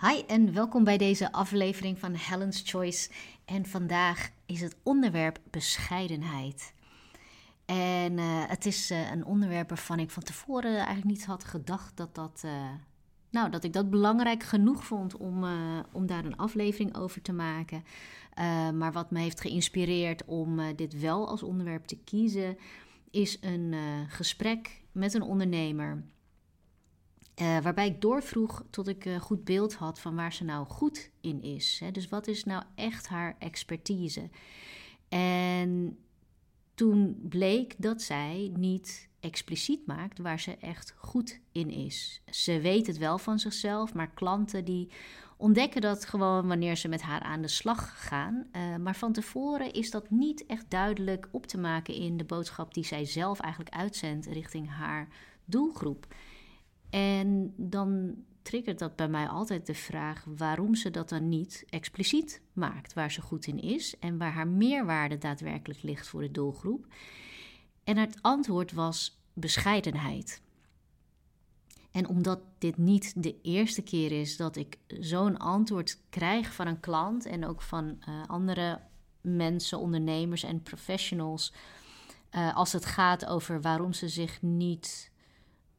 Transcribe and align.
Hi 0.00 0.22
en 0.26 0.52
welkom 0.52 0.84
bij 0.84 0.98
deze 0.98 1.32
aflevering 1.32 1.98
van 1.98 2.14
Helen's 2.14 2.62
Choice. 2.64 3.10
En 3.44 3.66
vandaag 3.66 4.30
is 4.46 4.60
het 4.60 4.76
onderwerp 4.82 5.38
bescheidenheid. 5.50 6.72
En 7.64 8.12
uh, 8.18 8.42
het 8.46 8.66
is 8.66 8.90
uh, 8.90 9.10
een 9.10 9.24
onderwerp 9.24 9.68
waarvan 9.68 9.98
ik 9.98 10.10
van 10.10 10.22
tevoren 10.22 10.76
eigenlijk 10.76 11.04
niet 11.04 11.24
had 11.24 11.44
gedacht 11.44 11.96
dat, 11.96 12.14
dat, 12.14 12.42
uh, 12.44 12.52
nou, 13.30 13.50
dat 13.50 13.64
ik 13.64 13.72
dat 13.72 13.90
belangrijk 13.90 14.42
genoeg 14.42 14.84
vond 14.84 15.16
om, 15.16 15.44
om 15.92 16.06
daar 16.06 16.24
een 16.24 16.36
aflevering 16.36 16.96
over 16.96 17.22
te 17.22 17.32
maken. 17.32 17.84
maar 18.74 18.92
wat 18.92 19.10
me 19.10 19.20
heeft 19.20 19.40
geïnspireerd 19.40 20.24
om 20.24 20.76
dit 20.76 21.00
wel 21.00 21.28
als 21.28 21.42
onderwerp 21.42 21.84
te 21.84 21.98
kiezen, 21.98 22.58
is 23.10 23.38
een 23.40 23.74
gesprek 24.08 24.82
met 24.92 25.14
een 25.14 25.22
ondernemer 25.22 26.02
uh, 27.40 27.58
waarbij 27.58 27.86
ik 27.86 28.00
doorvroeg 28.00 28.64
tot 28.70 28.88
ik 28.88 29.04
een 29.04 29.20
goed 29.20 29.44
beeld 29.44 29.74
had 29.74 30.00
van 30.00 30.14
waar 30.14 30.32
ze 30.32 30.44
nou 30.44 30.66
goed 30.66 31.10
in 31.20 31.42
is. 31.42 31.80
Hè? 31.84 31.90
Dus 31.90 32.08
wat 32.08 32.26
is 32.26 32.44
nou 32.44 32.62
echt 32.74 33.08
haar 33.08 33.36
expertise? 33.38 34.30
En 35.08 35.98
toen 36.74 37.18
bleek 37.28 37.74
dat 37.78 38.02
zij 38.02 38.52
niet 38.56 39.08
expliciet 39.20 39.86
maakt 39.86 40.18
waar 40.18 40.40
ze 40.40 40.56
echt 40.56 40.94
goed 40.96 41.40
in 41.52 41.70
is. 41.70 42.22
Ze 42.30 42.60
weet 42.60 42.86
het 42.86 42.98
wel 42.98 43.18
van 43.18 43.38
zichzelf, 43.38 43.94
maar 43.94 44.10
klanten 44.10 44.64
die 44.64 44.90
ontdekken 45.36 45.80
dat 45.80 46.04
gewoon 46.04 46.46
wanneer 46.46 46.76
ze 46.76 46.88
met 46.88 47.02
haar 47.02 47.20
aan 47.20 47.42
de 47.42 47.48
slag 47.48 48.08
gaan. 48.08 48.46
Uh, 48.52 48.76
maar 48.76 48.96
van 48.96 49.12
tevoren 49.12 49.72
is 49.72 49.90
dat 49.90 50.10
niet 50.10 50.46
echt 50.46 50.70
duidelijk 50.70 51.28
op 51.30 51.46
te 51.46 51.58
maken 51.58 51.94
in 51.94 52.16
de 52.16 52.24
boodschap 52.24 52.74
die 52.74 52.84
zij 52.84 53.04
zelf 53.04 53.40
eigenlijk 53.40 53.74
uitzendt 53.74 54.26
richting 54.26 54.70
haar 54.70 55.08
doelgroep. 55.44 56.06
En 56.90 57.54
dan 57.56 58.14
triggert 58.42 58.78
dat 58.78 58.96
bij 58.96 59.08
mij 59.08 59.28
altijd 59.28 59.66
de 59.66 59.74
vraag 59.74 60.24
waarom 60.36 60.74
ze 60.74 60.90
dat 60.90 61.08
dan 61.08 61.28
niet 61.28 61.64
expliciet 61.68 62.40
maakt, 62.52 62.92
waar 62.92 63.12
ze 63.12 63.22
goed 63.22 63.46
in 63.46 63.60
is 63.60 63.98
en 63.98 64.18
waar 64.18 64.32
haar 64.32 64.48
meerwaarde 64.48 65.18
daadwerkelijk 65.18 65.82
ligt 65.82 66.08
voor 66.08 66.20
de 66.20 66.30
doelgroep. 66.30 66.86
En 67.84 67.96
het 67.96 68.18
antwoord 68.20 68.72
was 68.72 69.20
bescheidenheid. 69.32 70.42
En 71.90 72.08
omdat 72.08 72.40
dit 72.58 72.76
niet 72.76 73.22
de 73.22 73.40
eerste 73.42 73.82
keer 73.82 74.20
is 74.20 74.36
dat 74.36 74.56
ik 74.56 74.78
zo'n 74.86 75.38
antwoord 75.38 75.98
krijg 76.10 76.54
van 76.54 76.66
een 76.66 76.80
klant 76.80 77.26
en 77.26 77.46
ook 77.46 77.62
van 77.62 77.98
uh, 78.08 78.22
andere 78.26 78.80
mensen, 79.20 79.78
ondernemers 79.78 80.42
en 80.42 80.62
professionals, 80.62 81.52
uh, 82.32 82.56
als 82.56 82.72
het 82.72 82.84
gaat 82.84 83.26
over 83.26 83.60
waarom 83.60 83.92
ze 83.92 84.08
zich 84.08 84.42
niet 84.42 85.10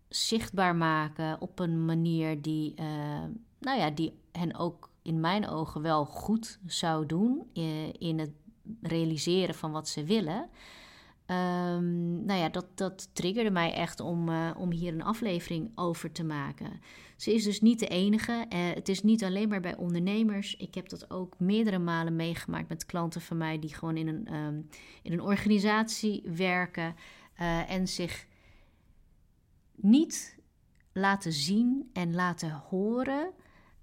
zichtbaar 0.09 0.75
maken 0.75 1.41
op 1.41 1.59
een 1.59 1.85
manier 1.85 2.41
die, 2.41 2.73
uh, 2.79 2.85
nou 3.59 3.79
ja, 3.79 3.89
die 3.89 4.19
hen 4.31 4.55
ook 4.55 4.89
in 5.01 5.19
mijn 5.19 5.47
ogen 5.47 5.81
wel 5.81 6.05
goed 6.05 6.59
zou 6.65 7.05
doen 7.05 7.49
in 7.99 8.19
het 8.19 8.31
realiseren 8.81 9.55
van 9.55 9.71
wat 9.71 9.87
ze 9.87 10.03
willen. 10.03 10.49
Um, 11.25 12.25
nou 12.25 12.39
ja, 12.39 12.49
dat, 12.49 12.65
dat 12.75 13.09
triggerde 13.13 13.51
mij 13.51 13.73
echt 13.73 13.99
om, 13.99 14.29
uh, 14.29 14.51
om 14.57 14.71
hier 14.71 14.93
een 14.93 15.03
aflevering 15.03 15.71
over 15.75 16.11
te 16.11 16.23
maken. 16.23 16.81
Ze 17.17 17.33
is 17.33 17.43
dus 17.43 17.61
niet 17.61 17.79
de 17.79 17.87
enige. 17.87 18.45
het 18.49 18.89
is 18.89 19.03
niet 19.03 19.23
alleen 19.23 19.49
maar 19.49 19.59
bij 19.59 19.75
ondernemers. 19.75 20.55
Ik 20.55 20.75
heb 20.75 20.89
dat 20.89 21.11
ook 21.11 21.39
meerdere 21.39 21.79
malen 21.79 22.15
meegemaakt 22.15 22.69
met 22.69 22.85
klanten 22.85 23.21
van 23.21 23.37
mij 23.37 23.59
die 23.59 23.73
gewoon 23.73 23.97
in 23.97 24.07
een, 24.07 24.33
um, 24.33 24.69
in 25.01 25.11
een 25.11 25.21
organisatie 25.21 26.23
werken 26.35 26.95
en 27.67 27.87
zich 27.87 28.27
niet 29.81 30.37
laten 30.93 31.33
zien 31.33 31.89
en 31.93 32.15
laten 32.15 32.51
horen, 32.51 33.31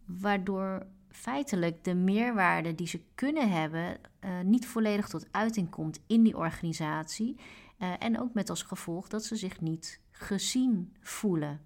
waardoor 0.05 0.86
feitelijk 1.11 1.84
de 1.84 1.94
meerwaarde 1.94 2.75
die 2.75 2.86
ze 2.86 3.00
kunnen 3.14 3.50
hebben 3.50 3.98
uh, 4.20 4.41
niet 4.41 4.67
volledig 4.67 5.08
tot 5.08 5.28
uiting 5.30 5.70
komt 5.70 6.00
in 6.06 6.22
die 6.22 6.36
organisatie. 6.36 7.36
Uh, 7.79 7.92
en 7.98 8.20
ook 8.20 8.34
met 8.34 8.51
als 8.51 8.62
gevolg 8.62 9.08
dat 9.08 9.24
ze 9.24 9.36
zich 9.36 9.61
niet 9.61 10.01
gezien 10.11 10.96
voelen. 11.01 11.61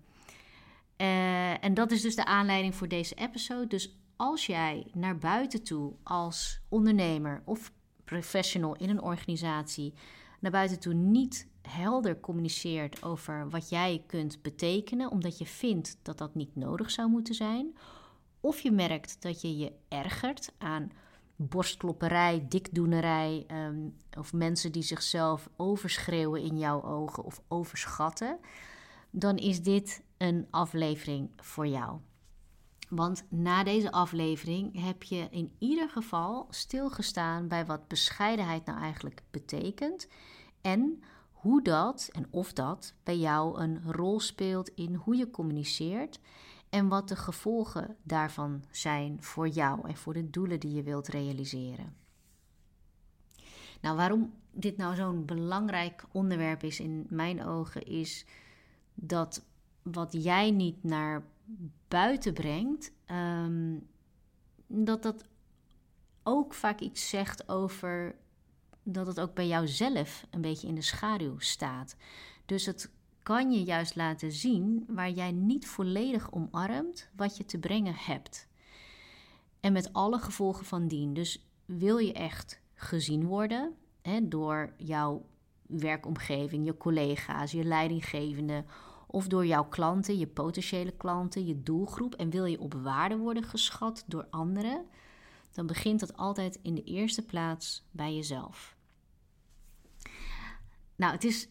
Uh, 0.96 1.64
en 1.64 1.74
dat 1.74 1.90
is 1.90 2.00
dus 2.00 2.16
de 2.16 2.24
aanleiding 2.24 2.74
voor 2.74 2.88
deze 2.88 3.14
episode. 3.14 3.66
Dus 3.66 3.98
als 4.16 4.46
jij 4.46 4.86
naar 4.92 5.18
buiten 5.18 5.62
toe 5.62 5.92
als 6.02 6.60
ondernemer 6.68 7.42
of 7.44 7.72
professional 8.04 8.76
in 8.76 8.90
een 8.90 9.02
organisatie 9.02 9.94
naar 10.40 10.50
buiten 10.50 10.80
toe 10.80 10.94
niet 10.94 11.48
helder 11.62 12.20
communiceert 12.20 13.02
over 13.02 13.50
wat 13.50 13.68
jij 13.68 14.02
kunt 14.06 14.42
betekenen, 14.42 15.10
omdat 15.10 15.38
je 15.38 15.46
vindt 15.46 15.98
dat 16.02 16.18
dat 16.18 16.34
niet 16.34 16.56
nodig 16.56 16.90
zou 16.90 17.08
moeten 17.08 17.34
zijn, 17.34 17.76
of 18.40 18.60
je 18.60 18.70
merkt 18.70 19.22
dat 19.22 19.40
je 19.40 19.56
je 19.56 19.72
ergert 19.88 20.52
aan 20.58 20.90
borstklopperij, 21.36 22.46
dikdoenerij, 22.48 23.46
um, 23.52 23.96
of 24.18 24.32
mensen 24.32 24.72
die 24.72 24.82
zichzelf 24.82 25.48
overschreeuwen 25.56 26.42
in 26.42 26.58
jouw 26.58 26.82
ogen 26.82 27.24
of 27.24 27.42
overschatten, 27.48 28.38
dan 29.10 29.36
is 29.36 29.62
dit 29.62 30.02
een 30.16 30.46
aflevering 30.50 31.30
voor 31.36 31.66
jou. 31.66 31.98
Want 32.90 33.24
na 33.28 33.64
deze 33.64 33.92
aflevering 33.92 34.82
heb 34.82 35.02
je 35.02 35.28
in 35.30 35.52
ieder 35.58 35.88
geval 35.88 36.46
stilgestaan 36.50 37.48
bij 37.48 37.66
wat 37.66 37.88
bescheidenheid 37.88 38.64
nou 38.64 38.80
eigenlijk 38.80 39.22
betekent 39.30 40.08
en 40.60 41.02
hoe 41.32 41.62
dat 41.62 42.08
en 42.12 42.26
of 42.30 42.52
dat 42.52 42.94
bij 43.02 43.18
jou 43.18 43.60
een 43.60 43.92
rol 43.92 44.20
speelt 44.20 44.68
in 44.68 44.94
hoe 44.94 45.16
je 45.16 45.30
communiceert 45.30 46.20
en 46.68 46.88
wat 46.88 47.08
de 47.08 47.16
gevolgen 47.16 47.96
daarvan 48.02 48.64
zijn 48.70 49.22
voor 49.22 49.48
jou 49.48 49.88
en 49.88 49.96
voor 49.96 50.12
de 50.12 50.30
doelen 50.30 50.60
die 50.60 50.72
je 50.72 50.82
wilt 50.82 51.08
realiseren. 51.08 51.96
Nou, 53.80 53.96
waarom 53.96 54.32
dit 54.50 54.76
nou 54.76 54.94
zo'n 54.94 55.24
belangrijk 55.24 56.04
onderwerp 56.12 56.62
is 56.62 56.80
in 56.80 57.06
mijn 57.08 57.44
ogen, 57.44 57.86
is 57.86 58.24
dat 58.94 59.44
wat 59.82 60.12
jij 60.12 60.50
niet 60.50 60.84
naar 60.84 61.22
buiten 61.88 62.32
brengt, 62.32 62.92
ehm, 63.04 63.78
dat 64.66 65.02
dat 65.02 65.24
ook 66.22 66.54
vaak 66.54 66.80
iets 66.80 67.08
zegt 67.08 67.48
over 67.48 68.14
dat 68.82 69.06
het 69.06 69.20
ook 69.20 69.34
bij 69.34 69.46
jouzelf 69.46 70.26
een 70.30 70.40
beetje 70.40 70.68
in 70.68 70.74
de 70.74 70.82
schaduw 70.82 71.38
staat. 71.38 71.96
Dus 72.46 72.66
het 72.66 72.90
kan 73.22 73.52
je 73.52 73.62
juist 73.62 73.96
laten 73.96 74.32
zien 74.32 74.84
waar 74.88 75.10
jij 75.10 75.32
niet 75.32 75.66
volledig 75.66 76.32
omarmt 76.32 77.10
wat 77.16 77.36
je 77.36 77.44
te 77.44 77.58
brengen 77.58 77.94
hebt. 77.94 78.48
En 79.60 79.72
met 79.72 79.92
alle 79.92 80.18
gevolgen 80.18 80.64
van 80.64 80.88
dien. 80.88 81.14
Dus 81.14 81.50
wil 81.64 81.98
je 81.98 82.12
echt 82.12 82.60
gezien 82.74 83.24
worden 83.24 83.74
hè, 84.02 84.28
door 84.28 84.72
jouw 84.76 85.26
werkomgeving, 85.66 86.64
je 86.64 86.76
collega's, 86.76 87.52
je 87.52 87.64
leidinggevende 87.64 88.64
of 89.10 89.26
door 89.26 89.46
jouw 89.46 89.64
klanten, 89.64 90.18
je 90.18 90.26
potentiële 90.26 90.90
klanten, 90.90 91.46
je 91.46 91.62
doelgroep 91.62 92.14
en 92.14 92.30
wil 92.30 92.44
je 92.44 92.60
op 92.60 92.74
waarde 92.74 93.16
worden 93.16 93.44
geschat 93.44 94.04
door 94.06 94.26
anderen, 94.30 94.86
dan 95.52 95.66
begint 95.66 96.00
dat 96.00 96.16
altijd 96.16 96.58
in 96.62 96.74
de 96.74 96.84
eerste 96.84 97.22
plaats 97.22 97.86
bij 97.90 98.14
jezelf. 98.14 98.76
Nou, 100.96 101.12
het 101.12 101.24
is 101.24 101.48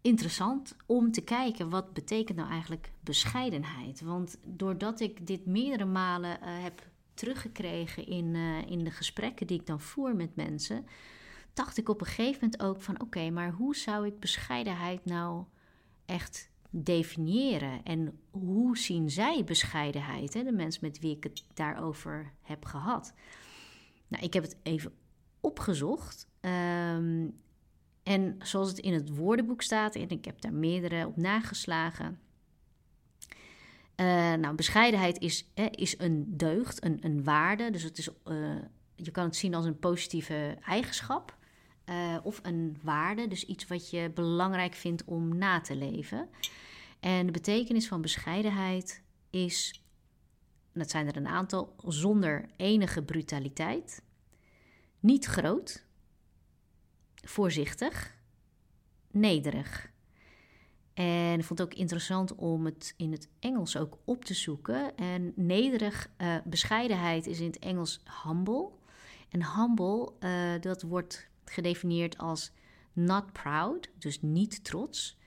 interessant 0.00 0.76
om 0.86 1.12
te 1.12 1.20
kijken 1.20 1.70
wat 1.70 1.92
betekent 1.92 2.38
nou 2.38 2.50
eigenlijk 2.50 2.92
bescheidenheid. 3.00 4.00
Want 4.00 4.38
doordat 4.44 5.00
ik 5.00 5.26
dit 5.26 5.46
meerdere 5.46 5.84
malen 5.84 6.38
uh, 6.40 6.62
heb 6.62 6.90
teruggekregen 7.14 8.06
in, 8.06 8.34
uh, 8.34 8.70
in 8.70 8.84
de 8.84 8.90
gesprekken 8.90 9.46
die 9.46 9.60
ik 9.60 9.66
dan 9.66 9.80
voer 9.80 10.16
met 10.16 10.36
mensen, 10.36 10.86
dacht 11.54 11.78
ik 11.78 11.88
op 11.88 12.00
een 12.00 12.06
gegeven 12.06 12.38
moment 12.42 12.62
ook 12.62 12.82
van 12.82 13.00
oké, 13.00 13.30
maar 13.30 13.50
hoe 13.50 13.76
zou 13.76 14.06
ik 14.06 14.20
bescheidenheid 14.20 15.04
nou 15.04 15.44
echt 16.06 16.50
definiëren? 16.70 17.82
En 17.84 18.20
hoe 18.30 18.78
zien 18.78 19.10
zij 19.10 19.44
bescheidenheid, 19.44 20.34
hè? 20.34 20.42
de 20.44 20.52
mensen 20.52 20.84
met 20.84 20.98
wie 20.98 21.16
ik 21.16 21.24
het 21.24 21.44
daarover 21.54 22.32
heb 22.42 22.64
gehad? 22.64 23.14
Nou, 24.08 24.24
ik 24.24 24.32
heb 24.32 24.42
het 24.42 24.56
even 24.62 24.92
opgezocht. 25.40 26.28
Um, 26.40 27.40
en 28.02 28.36
zoals 28.38 28.68
het 28.68 28.78
in 28.78 28.92
het 28.92 29.16
woordenboek 29.16 29.62
staat, 29.62 29.94
en 29.94 30.08
ik 30.08 30.24
heb 30.24 30.40
daar 30.40 30.52
meerdere 30.52 31.06
op 31.06 31.16
nageslagen. 31.16 32.20
Uh, 33.96 34.06
nou, 34.34 34.54
bescheidenheid 34.54 35.18
is, 35.18 35.52
is 35.70 35.98
een 35.98 36.36
deugd, 36.36 36.84
een, 36.84 36.98
een 37.00 37.24
waarde. 37.24 37.70
Dus 37.70 37.82
het 37.82 37.98
is, 37.98 38.08
uh, 38.08 38.54
je 38.94 39.10
kan 39.10 39.24
het 39.24 39.36
zien 39.36 39.54
als 39.54 39.64
een 39.64 39.78
positieve 39.78 40.56
eigenschap. 40.64 41.36
Uh, 41.92 42.16
of 42.22 42.40
een 42.42 42.78
waarde, 42.82 43.28
dus 43.28 43.44
iets 43.44 43.66
wat 43.66 43.90
je 43.90 44.10
belangrijk 44.14 44.74
vindt 44.74 45.04
om 45.04 45.38
na 45.38 45.60
te 45.60 45.76
leven. 45.76 46.28
En 47.00 47.26
de 47.26 47.32
betekenis 47.32 47.88
van 47.88 48.00
bescheidenheid 48.00 49.02
is, 49.30 49.84
dat 50.72 50.90
zijn 50.90 51.06
er 51.06 51.16
een 51.16 51.28
aantal, 51.28 51.74
zonder 51.86 52.48
enige 52.56 53.02
brutaliteit, 53.02 54.02
niet 55.00 55.24
groot, 55.24 55.84
voorzichtig, 57.14 58.16
nederig. 59.10 59.90
En 60.94 61.38
ik 61.38 61.44
vond 61.44 61.58
het 61.58 61.68
ook 61.68 61.78
interessant 61.78 62.34
om 62.34 62.64
het 62.64 62.94
in 62.96 63.12
het 63.12 63.28
Engels 63.38 63.76
ook 63.76 63.98
op 64.04 64.24
te 64.24 64.34
zoeken. 64.34 64.96
En 64.96 65.32
nederig 65.36 66.10
uh, 66.18 66.36
bescheidenheid 66.44 67.26
is 67.26 67.40
in 67.40 67.46
het 67.46 67.58
Engels 67.58 68.02
humble. 68.24 68.70
En 69.28 69.56
humble, 69.56 70.12
uh, 70.20 70.60
dat 70.60 70.82
wordt 70.82 71.30
gedefinieerd 71.52 72.18
als 72.18 72.52
not 72.92 73.32
proud, 73.32 73.90
dus 73.98 74.22
niet 74.22 74.64
trots. 74.64 75.20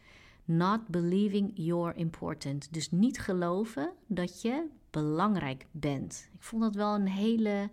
Not 0.45 0.87
believing 0.87 1.51
you're 1.53 1.93
important, 1.93 2.73
dus 2.73 2.91
niet 2.91 3.19
geloven 3.19 3.93
dat 4.07 4.41
je 4.41 4.67
belangrijk 4.91 5.65
bent. 5.71 6.29
Ik 6.33 6.43
vond 6.43 6.61
dat 6.61 6.75
wel 6.75 6.95
een 6.95 7.07
hele 7.07 7.69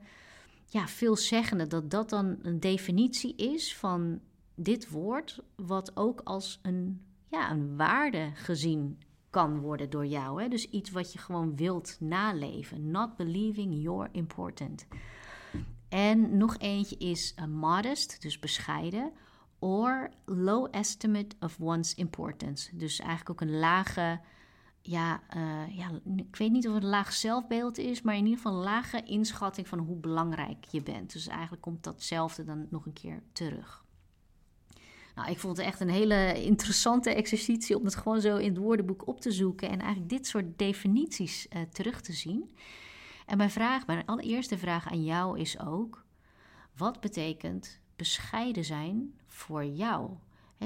ja, 0.66 0.88
veelzeggende, 0.88 1.66
dat 1.66 1.90
dat 1.90 2.10
dan 2.10 2.38
een 2.42 2.60
definitie 2.60 3.36
is 3.36 3.76
van 3.76 4.20
dit 4.54 4.90
woord, 4.90 5.42
wat 5.56 5.96
ook 5.96 6.20
als 6.24 6.58
een, 6.62 7.02
ja, 7.26 7.50
een 7.50 7.76
waarde 7.76 8.30
gezien 8.34 8.98
kan 9.30 9.58
worden 9.58 9.90
door 9.90 10.06
jou. 10.06 10.42
Hè? 10.42 10.48
Dus 10.48 10.70
iets 10.70 10.90
wat 10.90 11.12
je 11.12 11.18
gewoon 11.18 11.56
wilt 11.56 11.96
naleven. 12.00 12.90
Not 12.90 13.16
believing 13.16 13.82
you're 13.82 14.08
important. 14.12 14.86
En 15.92 16.36
nog 16.36 16.58
eentje 16.58 16.96
is 16.96 17.34
uh, 17.38 17.44
modest, 17.44 18.22
dus 18.22 18.38
bescheiden. 18.38 19.12
Or 19.58 20.10
low 20.24 20.68
estimate 20.70 21.36
of 21.40 21.56
one's 21.60 21.94
importance. 21.94 22.76
Dus 22.76 22.98
eigenlijk 22.98 23.30
ook 23.30 23.40
een 23.40 23.58
lage, 23.58 24.20
ja, 24.80 25.22
uh, 25.36 25.76
ja, 25.76 25.90
ik 26.16 26.36
weet 26.36 26.50
niet 26.50 26.68
of 26.68 26.74
het 26.74 26.82
een 26.82 26.88
laag 26.88 27.12
zelfbeeld 27.12 27.78
is, 27.78 28.02
maar 28.02 28.16
in 28.16 28.24
ieder 28.24 28.36
geval 28.36 28.52
een 28.52 28.64
lage 28.64 29.02
inschatting 29.02 29.68
van 29.68 29.78
hoe 29.78 29.96
belangrijk 29.96 30.64
je 30.64 30.82
bent. 30.82 31.12
Dus 31.12 31.26
eigenlijk 31.26 31.62
komt 31.62 31.84
datzelfde 31.84 32.44
dan 32.44 32.66
nog 32.70 32.86
een 32.86 32.92
keer 32.92 33.22
terug. 33.32 33.84
Nou, 35.14 35.30
ik 35.30 35.38
vond 35.38 35.56
het 35.56 35.66
echt 35.66 35.80
een 35.80 35.88
hele 35.88 36.42
interessante 36.44 37.10
exercitie 37.14 37.76
om 37.78 37.84
het 37.84 37.96
gewoon 37.96 38.20
zo 38.20 38.36
in 38.36 38.48
het 38.48 38.58
woordenboek 38.58 39.06
op 39.06 39.20
te 39.20 39.30
zoeken 39.30 39.68
en 39.68 39.80
eigenlijk 39.80 40.10
dit 40.10 40.26
soort 40.26 40.58
definities 40.58 41.46
uh, 41.50 41.62
terug 41.62 42.00
te 42.00 42.12
zien. 42.12 42.50
En 43.26 43.36
mijn 43.36 43.50
vraag, 43.50 43.86
mijn 43.86 44.06
allereerste 44.06 44.58
vraag 44.58 44.90
aan 44.90 45.04
jou 45.04 45.38
is 45.38 45.60
ook: 45.60 46.04
wat 46.76 47.00
betekent 47.00 47.80
bescheiden 47.96 48.64
zijn 48.64 49.18
voor 49.26 49.64
jou? 49.64 50.10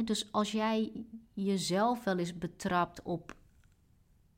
dus 0.05 0.33
als 0.33 0.53
jij 0.53 0.93
jezelf 1.33 2.05
wel 2.05 2.19
eens 2.19 2.39
betrapt 2.39 3.03
op 3.03 3.35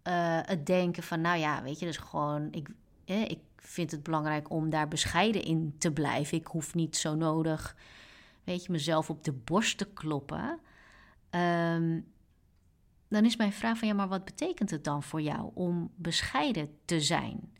uh, 0.08 0.38
het 0.42 0.66
denken 0.66 1.02
van, 1.02 1.20
nou 1.20 1.38
ja, 1.38 1.62
weet 1.62 1.78
je, 1.78 1.86
dus 1.86 1.96
gewoon, 1.96 2.48
ik, 2.52 2.68
ik 3.04 3.40
vind 3.56 3.90
het 3.90 4.02
belangrijk 4.02 4.50
om 4.50 4.70
daar 4.70 4.88
bescheiden 4.88 5.42
in 5.44 5.74
te 5.78 5.92
blijven. 5.92 6.38
Ik 6.38 6.46
hoef 6.46 6.74
niet 6.74 6.96
zo 6.96 7.14
nodig, 7.14 7.76
weet 8.44 8.64
je, 8.64 8.72
mezelf 8.72 9.10
op 9.10 9.24
de 9.24 9.32
borst 9.32 9.78
te 9.78 9.84
kloppen. 9.84 10.60
Um, 11.30 12.06
dan 13.08 13.24
is 13.24 13.36
mijn 13.36 13.52
vraag 13.52 13.78
van, 13.78 13.88
ja, 13.88 13.94
maar 13.94 14.08
wat 14.08 14.24
betekent 14.24 14.70
het 14.70 14.84
dan 14.84 15.02
voor 15.02 15.20
jou 15.20 15.50
om 15.54 15.90
bescheiden 15.94 16.68
te 16.84 17.00
zijn? 17.00 17.52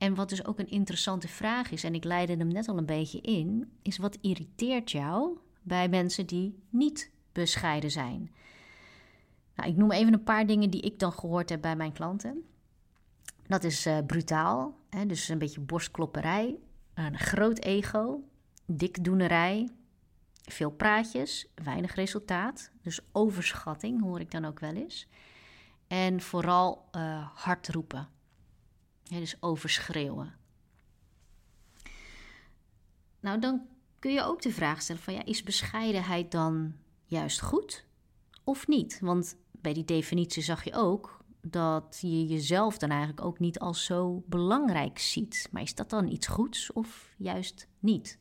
En 0.00 0.14
wat 0.14 0.28
dus 0.28 0.44
ook 0.44 0.58
een 0.58 0.70
interessante 0.70 1.28
vraag 1.28 1.70
is, 1.70 1.84
en 1.84 1.94
ik 1.94 2.04
leidde 2.04 2.36
hem 2.36 2.48
net 2.48 2.68
al 2.68 2.78
een 2.78 2.86
beetje 2.86 3.20
in, 3.20 3.72
is 3.82 3.98
wat 3.98 4.18
irriteert 4.20 4.90
jou 4.90 5.38
bij 5.62 5.88
mensen 5.88 6.26
die 6.26 6.62
niet 6.68 7.10
bescheiden 7.32 7.90
zijn? 7.90 8.30
Nou, 9.54 9.70
ik 9.70 9.76
noem 9.76 9.92
even 9.92 10.12
een 10.12 10.22
paar 10.22 10.46
dingen 10.46 10.70
die 10.70 10.80
ik 10.80 10.98
dan 10.98 11.12
gehoord 11.12 11.48
heb 11.48 11.60
bij 11.60 11.76
mijn 11.76 11.92
klanten. 11.92 12.44
Dat 13.46 13.64
is 13.64 13.86
uh, 13.86 13.98
brutaal, 14.06 14.78
hè, 14.90 15.06
dus 15.06 15.28
een 15.28 15.38
beetje 15.38 15.60
borstklopperij, 15.60 16.58
een 16.94 17.18
groot 17.18 17.58
ego, 17.58 18.22
dikdoenerij, 18.66 19.68
veel 20.42 20.70
praatjes, 20.70 21.46
weinig 21.54 21.94
resultaat. 21.94 22.70
Dus 22.82 23.00
overschatting 23.12 24.02
hoor 24.02 24.20
ik 24.20 24.30
dan 24.30 24.44
ook 24.44 24.60
wel 24.60 24.74
eens. 24.74 25.08
En 25.86 26.20
vooral 26.20 26.88
uh, 26.96 27.28
hard 27.34 27.68
roepen. 27.68 28.08
Dus 29.18 29.42
overschreeuwen. 29.42 30.34
Nou, 33.20 33.38
dan 33.38 33.66
kun 33.98 34.12
je 34.12 34.22
ook 34.22 34.42
de 34.42 34.52
vraag 34.52 34.82
stellen 34.82 35.02
van 35.02 35.14
ja, 35.14 35.24
is 35.24 35.42
bescheidenheid 35.42 36.30
dan 36.30 36.74
juist 37.06 37.40
goed 37.40 37.86
of 38.44 38.66
niet? 38.66 38.98
Want 39.00 39.36
bij 39.50 39.72
die 39.72 39.84
definitie 39.84 40.42
zag 40.42 40.64
je 40.64 40.72
ook 40.74 41.24
dat 41.42 41.98
je 42.00 42.26
jezelf 42.26 42.78
dan 42.78 42.90
eigenlijk 42.90 43.24
ook 43.24 43.38
niet 43.38 43.58
als 43.58 43.84
zo 43.84 44.22
belangrijk 44.26 44.98
ziet. 44.98 45.48
Maar 45.50 45.62
is 45.62 45.74
dat 45.74 45.90
dan 45.90 46.08
iets 46.08 46.26
goeds 46.26 46.72
of 46.72 47.14
juist 47.16 47.68
niet? 47.78 48.18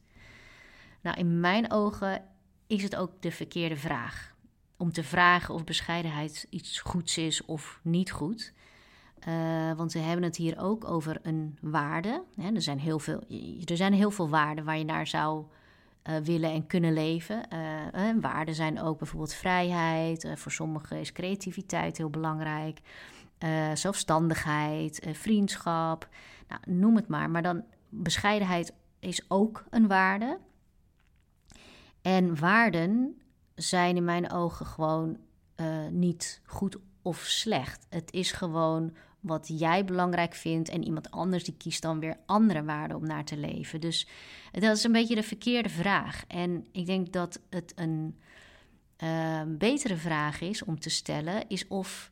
Nou, 1.01 1.17
in 1.17 1.39
mijn 1.39 1.71
ogen 1.71 2.25
is 2.67 2.83
het 2.83 2.95
ook 2.95 3.21
de 3.21 3.31
verkeerde 3.31 3.77
vraag. 3.77 4.35
Om 4.77 4.91
te 4.91 5.03
vragen 5.03 5.53
of 5.53 5.63
bescheidenheid 5.63 6.47
iets 6.49 6.79
goeds 6.79 7.17
is 7.17 7.45
of 7.45 7.79
niet 7.83 8.11
goed. 8.11 8.53
Uh, 9.27 9.71
want 9.73 9.93
we 9.93 9.99
hebben 9.99 10.23
het 10.23 10.35
hier 10.35 10.59
ook 10.59 10.89
over 10.89 11.19
een 11.21 11.57
waarde. 11.61 12.23
Hè, 12.35 12.53
er, 12.53 12.61
zijn 12.61 12.79
heel 12.79 12.99
veel, 12.99 13.23
er 13.65 13.77
zijn 13.77 13.93
heel 13.93 14.11
veel 14.11 14.29
waarden 14.29 14.65
waar 14.65 14.77
je 14.77 14.85
naar 14.85 15.07
zou 15.07 15.45
uh, 16.03 16.17
willen 16.17 16.51
en 16.51 16.67
kunnen 16.67 16.93
leven. 16.93 17.41
Uh, 17.53 18.11
waarden 18.21 18.55
zijn 18.55 18.81
ook 18.81 18.97
bijvoorbeeld 18.97 19.33
vrijheid. 19.33 20.31
voor 20.35 20.51
sommigen 20.51 20.99
is 20.99 21.11
creativiteit 21.11 21.97
heel 21.97 22.09
belangrijk. 22.09 22.79
zelfstandigheid, 23.73 25.07
vriendschap. 25.11 26.07
Nou, 26.47 26.79
noem 26.79 26.95
het 26.95 27.07
maar. 27.07 27.29
Maar 27.29 27.41
dan 27.41 27.63
bescheidenheid 27.89 28.73
is 28.99 29.25
ook 29.27 29.63
een 29.69 29.87
waarde. 29.87 30.39
En 32.01 32.39
waarden 32.39 33.21
zijn 33.55 33.95
in 33.95 34.05
mijn 34.05 34.31
ogen 34.31 34.65
gewoon 34.65 35.17
niet 35.91 36.41
goed 36.45 36.77
of 37.01 37.17
slecht. 37.17 37.85
Het 37.89 38.11
is 38.11 38.31
gewoon 38.31 38.95
wat 39.19 39.47
jij 39.47 39.85
belangrijk 39.85 40.33
vindt 40.33 40.69
en 40.69 40.83
iemand 40.83 41.11
anders 41.11 41.43
die 41.43 41.57
kiest 41.57 41.81
dan 41.81 41.99
weer 41.99 42.17
andere 42.25 42.63
waarden 42.63 42.97
om 42.97 43.05
naar 43.05 43.25
te 43.25 43.37
leven. 43.37 43.81
Dus 43.81 44.07
dat 44.51 44.77
is 44.77 44.83
een 44.83 44.91
beetje 44.91 45.15
de 45.15 45.23
verkeerde 45.23 45.69
vraag. 45.69 46.23
En 46.27 46.67
ik 46.71 46.85
denk 46.85 47.13
dat 47.13 47.39
het 47.49 47.73
een 47.75 48.19
uh, 49.03 49.41
betere 49.47 49.95
vraag 49.95 50.41
is 50.41 50.63
om 50.63 50.79
te 50.79 50.89
stellen, 50.89 51.47
is 51.47 51.67
of 51.67 52.11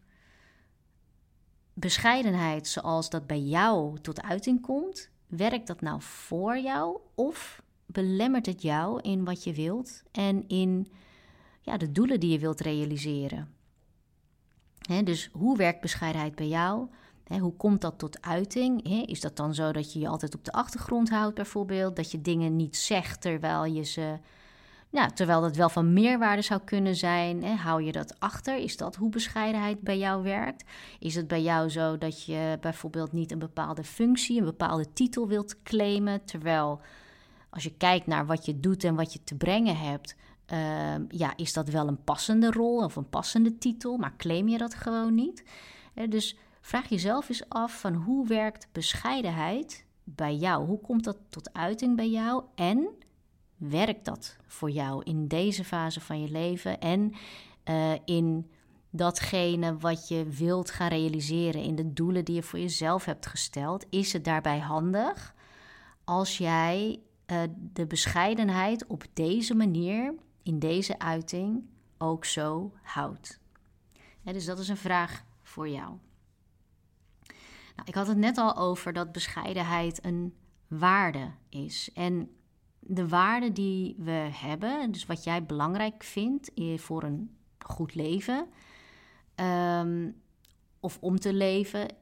bescheidenheid 1.74 2.68
zoals 2.68 3.10
dat 3.10 3.28
bij 3.28 3.42
jou 3.42 4.00
tot 4.00 4.22
uiting 4.22 4.62
komt, 4.62 5.10
werkt 5.28 5.68
dat 5.68 5.82
nou 5.82 6.02
voor 6.02 6.58
jou 6.58 7.00
of 7.16 7.62
belemmert 7.86 8.46
het 8.46 8.62
jou 8.62 9.02
in 9.02 9.26
wat 9.26 9.44
je 9.44 9.54
wilt 9.54 10.04
en 10.12 10.48
in 10.48 10.92
ja, 11.62 11.78
de 11.78 11.92
doelen 11.92 12.20
die 12.20 12.32
je 12.32 12.40
wilt 12.40 12.60
realiseren? 12.60 13.57
Dus 14.88 15.30
hoe 15.32 15.58
werkt 15.58 15.82
bescheidenheid 15.82 16.36
bij 16.36 16.48
jou? 16.48 16.88
hoe 17.40 17.56
komt 17.56 17.82
dat 17.82 17.98
tot 17.98 18.22
uiting? 18.22 18.84
is 19.08 19.22
dat 19.22 19.36
dan 19.36 19.54
zo 19.54 19.72
dat 19.72 19.94
je 19.94 20.00
je 20.00 20.08
altijd 20.08 20.36
op 20.36 20.46
de 20.46 20.52
achtergrond 20.52 21.10
houdt, 21.10 21.36
bijvoorbeeld? 21.36 21.96
Dat 21.96 22.12
je 22.12 22.22
dingen 22.22 22.56
niet 22.56 22.78
zegt 22.78 23.22
terwijl 23.22 23.66
je 23.66 23.84
ze. 23.84 24.18
Nou, 24.90 25.12
terwijl 25.12 25.42
dat 25.42 25.56
wel 25.56 25.70
van 25.70 25.94
meerwaarde 25.94 26.42
zou 26.42 26.62
kunnen 26.64 26.96
zijn. 26.96 27.44
hou 27.44 27.84
je 27.84 27.92
dat 27.92 28.20
achter? 28.20 28.58
Is 28.58 28.78
dat 28.78 28.96
hoe 28.96 29.10
bescheidenheid 29.10 29.82
bij 29.82 29.98
jou 29.98 30.24
werkt? 30.24 30.64
Is 31.00 31.16
het 31.16 31.28
bij 31.28 31.42
jou 31.42 31.70
zo 31.70 31.98
dat 31.98 32.26
je 32.26 32.58
bijvoorbeeld 32.62 33.12
niet 33.12 33.32
een 33.32 33.40
bepaalde 33.40 33.84
functie, 33.84 34.40
een 34.40 34.46
bepaalde 34.46 34.94
titel 34.94 35.28
wilt 35.28 35.62
claimen? 35.64 36.26
Terwijl 36.26 36.82
als 37.50 37.64
je 37.64 37.74
kijkt 37.78 38.08
naar 38.08 38.26
wat 38.26 38.46
je 38.46 38.60
doet 38.60 38.84
en 38.84 38.96
wat 38.96 39.14
je 39.14 39.24
te 39.24 39.36
brengen 39.36 39.78
hebt, 39.78 40.16
Ehm, 40.48 41.06
ja, 41.08 41.34
is 41.36 41.54
dat 41.54 41.70
wel 41.70 41.88
een 41.88 42.04
passende 42.04 42.52
rol 42.52 42.84
of 42.84 42.96
een 42.96 43.10
passende 43.10 43.58
titel, 43.58 43.98
maar 43.98 44.18
claim 44.18 44.48
je 44.48 44.58
dat 44.58 44.74
gewoon 44.74 45.16
niet? 45.16 45.44
dus 46.10 46.38
vraag 46.62 46.90
jezelf 46.90 47.30
eens 47.30 47.50
af 47.50 47.80
van 47.80 47.94
hoe 47.94 48.28
werkt 48.28 48.68
bescheidenheid 48.72 49.86
bij 50.04 50.36
jou? 50.36 50.66
Hoe 50.66 50.82
komt 50.82 51.04
dat 51.04 51.18
tot 51.30 51.54
uiting 51.54 51.96
bij 51.96 52.10
jou? 52.10 52.44
En 52.56 52.90
werkt 53.58 54.06
dat 54.06 54.38
voor 54.46 54.70
jou 54.70 55.04
in 55.04 55.28
deze 55.28 55.64
fase 55.64 56.02
van 56.02 56.22
je 56.22 56.30
leven 56.30 56.80
en 56.80 57.14
uh, 57.66 57.94
in 58.06 58.52
datgene 58.90 59.78
wat 59.78 60.08
je 60.08 60.26
wilt 60.26 60.72
gaan 60.72 60.90
realiseren, 60.90 61.62
in 61.62 61.76
de 61.76 61.94
doelen 61.94 62.26
die 62.26 62.36
je 62.36 62.44
voor 62.44 62.60
jezelf 62.60 63.06
hebt 63.06 63.26
gesteld? 63.26 63.86
Is 63.90 64.14
het 64.14 64.24
daarbij 64.24 64.60
handig 64.60 65.36
als 66.04 66.38
jij 66.38 67.00
uh, 67.32 67.42
de 67.74 67.86
bescheidenheid 67.86 68.86
op 68.88 69.04
deze 69.14 69.56
manier 69.56 70.14
in 70.48 70.60
deze 70.60 71.00
uiting 71.00 71.64
ook 71.98 72.26
zo 72.26 72.74
houdt? 72.82 73.40
dus 74.24 74.46
dat 74.46 74.60
is 74.60 74.68
een 74.68 74.78
vraag 74.78 75.24
voor 75.42 75.70
jou. 75.70 75.98
Nou, 77.76 77.88
ik 77.88 77.96
had 77.96 78.08
het 78.08 78.18
net 78.18 78.38
al 78.38 78.56
over 78.56 78.94
dat 78.94 79.12
bescheidenheid 79.12 80.06
een 80.06 80.34
waarde 80.68 81.32
is. 81.50 81.90
En 81.94 82.32
de 82.80 83.08
waarde 83.08 83.52
die 83.52 83.96
we 83.98 84.30
hebben, 84.32 84.92
dus 84.92 85.06
wat 85.06 85.24
jij 85.24 85.46
belangrijk 85.46 86.04
vindt 86.04 86.52
voor 86.76 87.04
een 87.04 87.38
goed 87.60 87.96
leven 87.96 88.48
um, 89.36 90.22
of 90.80 90.98
om 91.02 91.20
te 91.20 91.34
leven, 91.34 91.96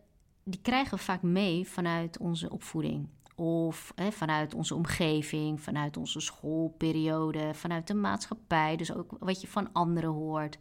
die 0.44 0.62
krijgen 0.62 0.98
we 0.98 1.04
vaak 1.04 1.22
mee 1.22 1.68
vanuit 1.68 2.18
onze 2.18 2.50
opvoeding. 2.50 3.08
Of 3.36 3.92
hè, 3.96 4.12
vanuit 4.12 4.54
onze 4.54 4.76
omgeving, 4.76 5.62
vanuit 5.62 5.98
onze 5.98 6.20
schoolperiode, 6.20 7.54
vanuit 7.54 7.88
de 7.88 7.94
maatschappij. 7.94 8.76
Dus 8.76 8.94
ook 8.94 9.16
wat 9.20 9.42
je 9.42 9.48
van 9.48 9.74
anderen 9.74 10.10
hoort. 10.10 10.58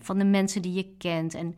van 0.00 0.18
de 0.18 0.24
mensen 0.24 0.62
die 0.62 0.72
je 0.72 0.94
kent. 0.98 1.34
En 1.34 1.56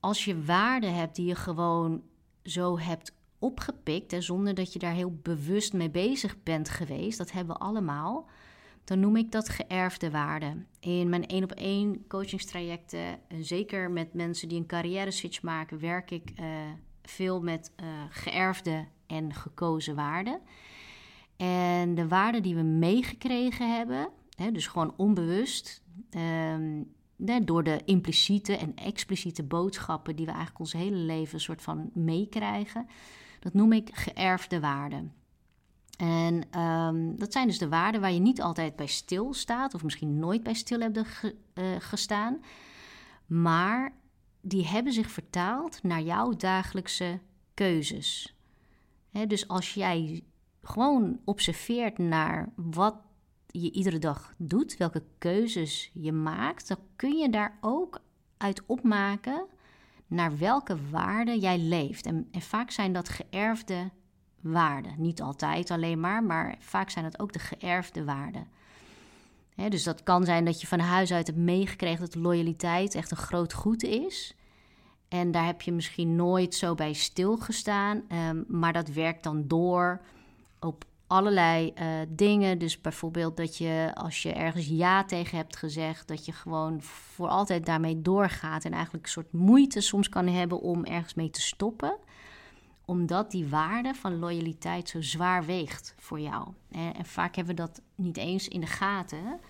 als 0.00 0.24
je 0.24 0.44
waarden 0.44 0.94
hebt 0.94 1.16
die 1.16 1.26
je 1.26 1.34
gewoon 1.34 2.02
zo 2.42 2.78
hebt 2.78 3.14
opgepikt, 3.38 4.12
en 4.12 4.22
zonder 4.22 4.54
dat 4.54 4.72
je 4.72 4.78
daar 4.78 4.94
heel 4.94 5.18
bewust 5.22 5.72
mee 5.72 5.90
bezig 5.90 6.42
bent 6.42 6.68
geweest, 6.68 7.18
dat 7.18 7.32
hebben 7.32 7.56
we 7.56 7.62
allemaal, 7.62 8.28
dan 8.84 9.00
noem 9.00 9.16
ik 9.16 9.32
dat 9.32 9.48
geërfde 9.48 10.10
waarden. 10.10 10.66
In 10.80 11.08
mijn 11.08 11.26
één 11.26 11.44
op 11.44 11.52
één 11.52 12.06
coachingstrajecten, 12.06 13.18
zeker 13.40 13.90
met 13.90 14.14
mensen 14.14 14.48
die 14.48 14.58
een 14.58 14.66
carrière 14.66 15.10
switch 15.10 15.42
maken, 15.42 15.80
werk 15.80 16.10
ik 16.10 16.32
uh, 16.40 16.46
veel 17.02 17.40
met 17.40 17.72
uh, 17.82 17.86
geërfde 18.08 18.86
en 19.12 19.34
gekozen 19.34 19.94
waarden. 19.94 20.40
En 21.36 21.94
de 21.94 22.08
waarden 22.08 22.42
die 22.42 22.54
we 22.54 22.62
meegekregen 22.62 23.76
hebben, 23.76 24.08
hè, 24.36 24.52
dus 24.52 24.66
gewoon 24.66 24.94
onbewust, 24.96 25.82
um, 26.10 26.92
door 27.42 27.64
de 27.64 27.80
impliciete 27.84 28.56
en 28.56 28.74
expliciete 28.74 29.42
boodschappen 29.42 30.16
die 30.16 30.24
we 30.24 30.30
eigenlijk 30.30 30.60
ons 30.60 30.72
hele 30.72 30.96
leven 30.96 31.34
een 31.34 31.40
soort 31.40 31.62
van 31.62 31.90
meekrijgen, 31.94 32.86
dat 33.40 33.54
noem 33.54 33.72
ik 33.72 33.90
geërfde 33.92 34.60
waarden. 34.60 35.12
En 35.96 36.60
um, 36.60 37.18
dat 37.18 37.32
zijn 37.32 37.46
dus 37.46 37.58
de 37.58 37.68
waarden 37.68 38.00
waar 38.00 38.12
je 38.12 38.20
niet 38.20 38.42
altijd 38.42 38.76
bij 38.76 38.86
stilstaat, 38.86 39.74
of 39.74 39.82
misschien 39.82 40.18
nooit 40.18 40.42
bij 40.42 40.54
stil 40.54 40.80
hebt 40.80 40.98
ge, 40.98 41.36
uh, 41.54 41.64
gestaan, 41.78 42.42
maar 43.26 43.92
die 44.40 44.66
hebben 44.66 44.92
zich 44.92 45.10
vertaald 45.10 45.82
naar 45.82 46.02
jouw 46.02 46.30
dagelijkse 46.30 47.20
keuzes. 47.54 48.36
Dus 49.26 49.48
als 49.48 49.74
jij 49.74 50.24
gewoon 50.62 51.20
observeert 51.24 51.98
naar 51.98 52.52
wat 52.56 52.96
je 53.46 53.72
iedere 53.72 53.98
dag 53.98 54.34
doet, 54.36 54.76
welke 54.76 55.02
keuzes 55.18 55.90
je 55.94 56.12
maakt, 56.12 56.68
dan 56.68 56.78
kun 56.96 57.16
je 57.16 57.30
daar 57.30 57.58
ook 57.60 58.00
uit 58.36 58.62
opmaken 58.66 59.46
naar 60.06 60.38
welke 60.38 60.76
waarden 60.90 61.38
jij 61.38 61.58
leeft. 61.58 62.06
En, 62.06 62.28
en 62.30 62.40
vaak 62.40 62.70
zijn 62.70 62.92
dat 62.92 63.08
geërfde 63.08 63.90
waarden. 64.40 64.94
Niet 64.96 65.22
altijd 65.22 65.70
alleen 65.70 66.00
maar, 66.00 66.24
maar 66.24 66.56
vaak 66.58 66.90
zijn 66.90 67.04
het 67.04 67.20
ook 67.20 67.32
de 67.32 67.38
geërfde 67.38 68.04
waarden. 68.04 68.46
dus 69.68 69.82
dat 69.82 70.02
kan 70.02 70.24
zijn 70.24 70.44
dat 70.44 70.60
je 70.60 70.66
van 70.66 70.78
huis 70.78 71.12
uit 71.12 71.26
hebt 71.26 71.38
meegekregen 71.38 72.00
dat 72.00 72.14
loyaliteit 72.14 72.94
echt 72.94 73.10
een 73.10 73.16
groot 73.16 73.52
goed 73.52 73.82
is. 73.82 74.34
En 75.12 75.30
daar 75.30 75.46
heb 75.46 75.62
je 75.62 75.72
misschien 75.72 76.16
nooit 76.16 76.54
zo 76.54 76.74
bij 76.74 76.92
stilgestaan, 76.92 78.02
um, 78.28 78.44
maar 78.48 78.72
dat 78.72 78.88
werkt 78.88 79.22
dan 79.22 79.48
door 79.48 80.00
op 80.60 80.84
allerlei 81.06 81.72
uh, 81.80 81.86
dingen. 82.08 82.58
Dus 82.58 82.80
bijvoorbeeld 82.80 83.36
dat 83.36 83.56
je 83.56 83.90
als 83.94 84.22
je 84.22 84.32
ergens 84.32 84.66
ja 84.66 85.04
tegen 85.04 85.36
hebt 85.36 85.56
gezegd, 85.56 86.08
dat 86.08 86.24
je 86.24 86.32
gewoon 86.32 86.82
voor 86.82 87.28
altijd 87.28 87.66
daarmee 87.66 88.02
doorgaat 88.02 88.64
en 88.64 88.72
eigenlijk 88.72 89.04
een 89.04 89.10
soort 89.10 89.32
moeite 89.32 89.80
soms 89.80 90.08
kan 90.08 90.26
hebben 90.26 90.60
om 90.60 90.84
ergens 90.84 91.14
mee 91.14 91.30
te 91.30 91.40
stoppen 91.40 91.96
omdat 92.84 93.30
die 93.30 93.48
waarde 93.48 93.94
van 93.94 94.18
loyaliteit 94.18 94.88
zo 94.88 95.02
zwaar 95.02 95.44
weegt 95.44 95.94
voor 95.98 96.20
jou. 96.20 96.48
En, 96.70 97.04
vaak 97.04 97.36
hebben 97.36 97.56
we 97.56 97.62
dat 97.62 97.82
niet 97.94 98.16
eens 98.16 98.48
in 98.48 98.60
de 98.60 98.66
gaten. 98.66 99.40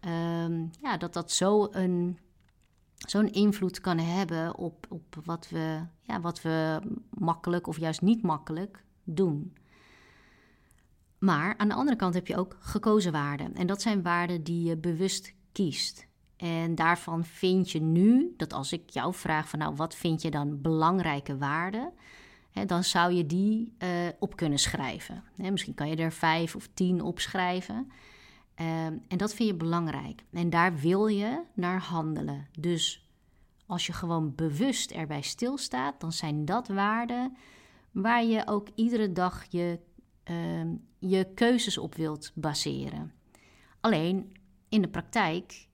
Um, 0.00 0.70
ja, 0.82 0.96
dat 0.96 1.12
dat 1.12 1.30
zo 1.30 1.68
een, 1.70 2.18
zo'n 3.10 3.32
invloed 3.32 3.80
kan 3.80 3.98
hebben 3.98 4.56
op, 4.56 4.86
op 4.88 5.16
wat, 5.24 5.48
we, 5.50 5.80
ja, 6.02 6.20
wat 6.20 6.42
we 6.42 6.80
makkelijk 7.10 7.66
of 7.66 7.78
juist 7.78 8.00
niet 8.00 8.22
makkelijk 8.22 8.84
doen. 9.04 9.56
Maar 11.18 11.54
aan 11.56 11.68
de 11.68 11.74
andere 11.74 11.96
kant 11.96 12.14
heb 12.14 12.26
je 12.26 12.36
ook 12.36 12.56
gekozen 12.60 13.12
waarden. 13.12 13.54
En 13.54 13.66
dat 13.66 13.82
zijn 13.82 14.02
waarden 14.02 14.42
die 14.42 14.64
je 14.64 14.76
bewust 14.76 15.34
kiest. 15.52 16.06
En 16.36 16.74
daarvan 16.74 17.24
vind 17.24 17.70
je 17.70 17.80
nu 17.80 18.34
dat 18.36 18.52
als 18.52 18.72
ik 18.72 18.90
jou 18.90 19.14
vraag 19.14 19.48
van 19.48 19.58
nou, 19.58 19.74
wat 19.74 19.94
vind 19.94 20.22
je 20.22 20.30
dan 20.30 20.60
belangrijke 20.60 21.38
waarden? 21.38 21.92
dan 22.66 22.84
zou 22.84 23.12
je 23.12 23.26
die 23.26 23.74
uh, 23.78 23.88
op 24.18 24.36
kunnen 24.36 24.58
schrijven. 24.58 25.22
misschien 25.36 25.74
kan 25.74 25.88
je 25.88 25.96
er 25.96 26.12
vijf 26.12 26.56
of 26.56 26.68
tien 26.74 27.00
opschrijven. 27.00 27.90
Uh, 28.60 28.84
en 28.86 29.16
dat 29.16 29.34
vind 29.34 29.48
je 29.48 29.54
belangrijk. 29.54 30.24
En 30.32 30.50
daar 30.50 30.76
wil 30.76 31.06
je 31.06 31.42
naar 31.54 31.80
handelen. 31.80 32.46
Dus 32.58 33.08
als 33.66 33.86
je 33.86 33.92
gewoon 33.92 34.34
bewust 34.34 34.90
erbij 34.90 35.22
stilstaat, 35.22 36.00
dan 36.00 36.12
zijn 36.12 36.44
dat 36.44 36.68
waarden 36.68 37.36
waar 37.90 38.24
je 38.24 38.46
ook 38.46 38.68
iedere 38.74 39.12
dag 39.12 39.44
je, 39.48 39.78
uh, 40.30 40.72
je 40.98 41.26
keuzes 41.34 41.78
op 41.78 41.94
wilt 41.94 42.32
baseren. 42.34 43.12
Alleen 43.80 44.32
in 44.68 44.82
de 44.82 44.88
praktijk 44.88 45.68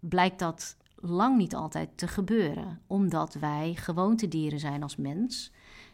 blijkt 0.00 0.38
dat 0.38 0.76
lang 0.94 1.36
niet 1.36 1.54
altijd 1.54 1.98
te 1.98 2.08
gebeuren, 2.08 2.80
omdat 2.86 3.34
wij 3.34 3.74
gewoontedieren 3.74 4.60
zijn 4.60 4.82
als 4.82 4.96
mens 4.96 5.52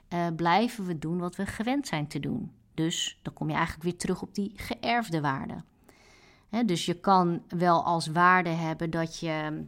uh, 0.08 0.26
blijven 0.36 0.84
we 0.84 0.98
doen 0.98 1.18
wat 1.18 1.36
we 1.36 1.46
gewend 1.46 1.86
zijn 1.86 2.06
te 2.06 2.20
doen. 2.20 2.52
Dus 2.74 3.18
dan 3.22 3.32
kom 3.32 3.48
je 3.48 3.54
eigenlijk 3.54 3.84
weer 3.84 3.96
terug 3.96 4.22
op 4.22 4.34
die 4.34 4.52
geërfde 4.56 5.20
waarden. 5.20 5.64
Dus 6.64 6.86
je 6.86 7.00
kan 7.00 7.42
wel 7.48 7.84
als 7.84 8.06
waarde 8.06 8.48
hebben 8.48 8.90
dat 8.90 9.18
je, 9.18 9.64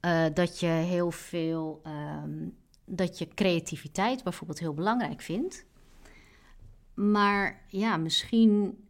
uh, 0.00 0.26
dat 0.34 0.60
je 0.60 0.66
heel 0.66 1.10
veel, 1.10 1.82
um, 1.86 2.56
dat 2.84 3.18
je 3.18 3.28
creativiteit 3.28 4.22
bijvoorbeeld 4.22 4.58
heel 4.58 4.74
belangrijk 4.74 5.20
vindt. 5.20 5.64
Maar 6.94 7.64
ja, 7.68 7.96
misschien 7.96 8.84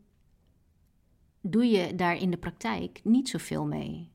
doe 1.40 1.64
je 1.64 1.94
daar 1.94 2.16
in 2.16 2.30
de 2.30 2.36
praktijk 2.36 3.00
niet 3.04 3.28
zoveel 3.28 3.66
mee. 3.66 4.10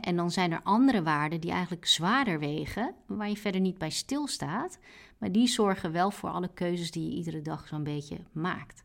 En 0.00 0.16
dan 0.16 0.30
zijn 0.30 0.52
er 0.52 0.62
andere 0.62 1.02
waarden 1.02 1.40
die 1.40 1.50
eigenlijk 1.50 1.86
zwaarder 1.86 2.38
wegen, 2.38 2.94
waar 3.06 3.28
je 3.28 3.36
verder 3.36 3.60
niet 3.60 3.78
bij 3.78 3.90
stilstaat, 3.90 4.78
maar 5.18 5.32
die 5.32 5.46
zorgen 5.46 5.92
wel 5.92 6.10
voor 6.10 6.30
alle 6.30 6.50
keuzes 6.54 6.90
die 6.90 7.10
je 7.10 7.16
iedere 7.16 7.42
dag 7.42 7.66
zo'n 7.66 7.82
beetje 7.82 8.18
maakt. 8.32 8.84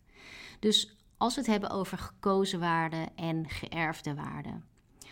Dus 0.60 0.95
als 1.18 1.36
we 1.36 1.42
het 1.42 1.50
hebben 1.50 1.70
over 1.70 1.98
gekozen 1.98 2.60
waarden 2.60 3.16
en 3.16 3.50
geërfde 3.50 4.16
waarden, 4.16 4.66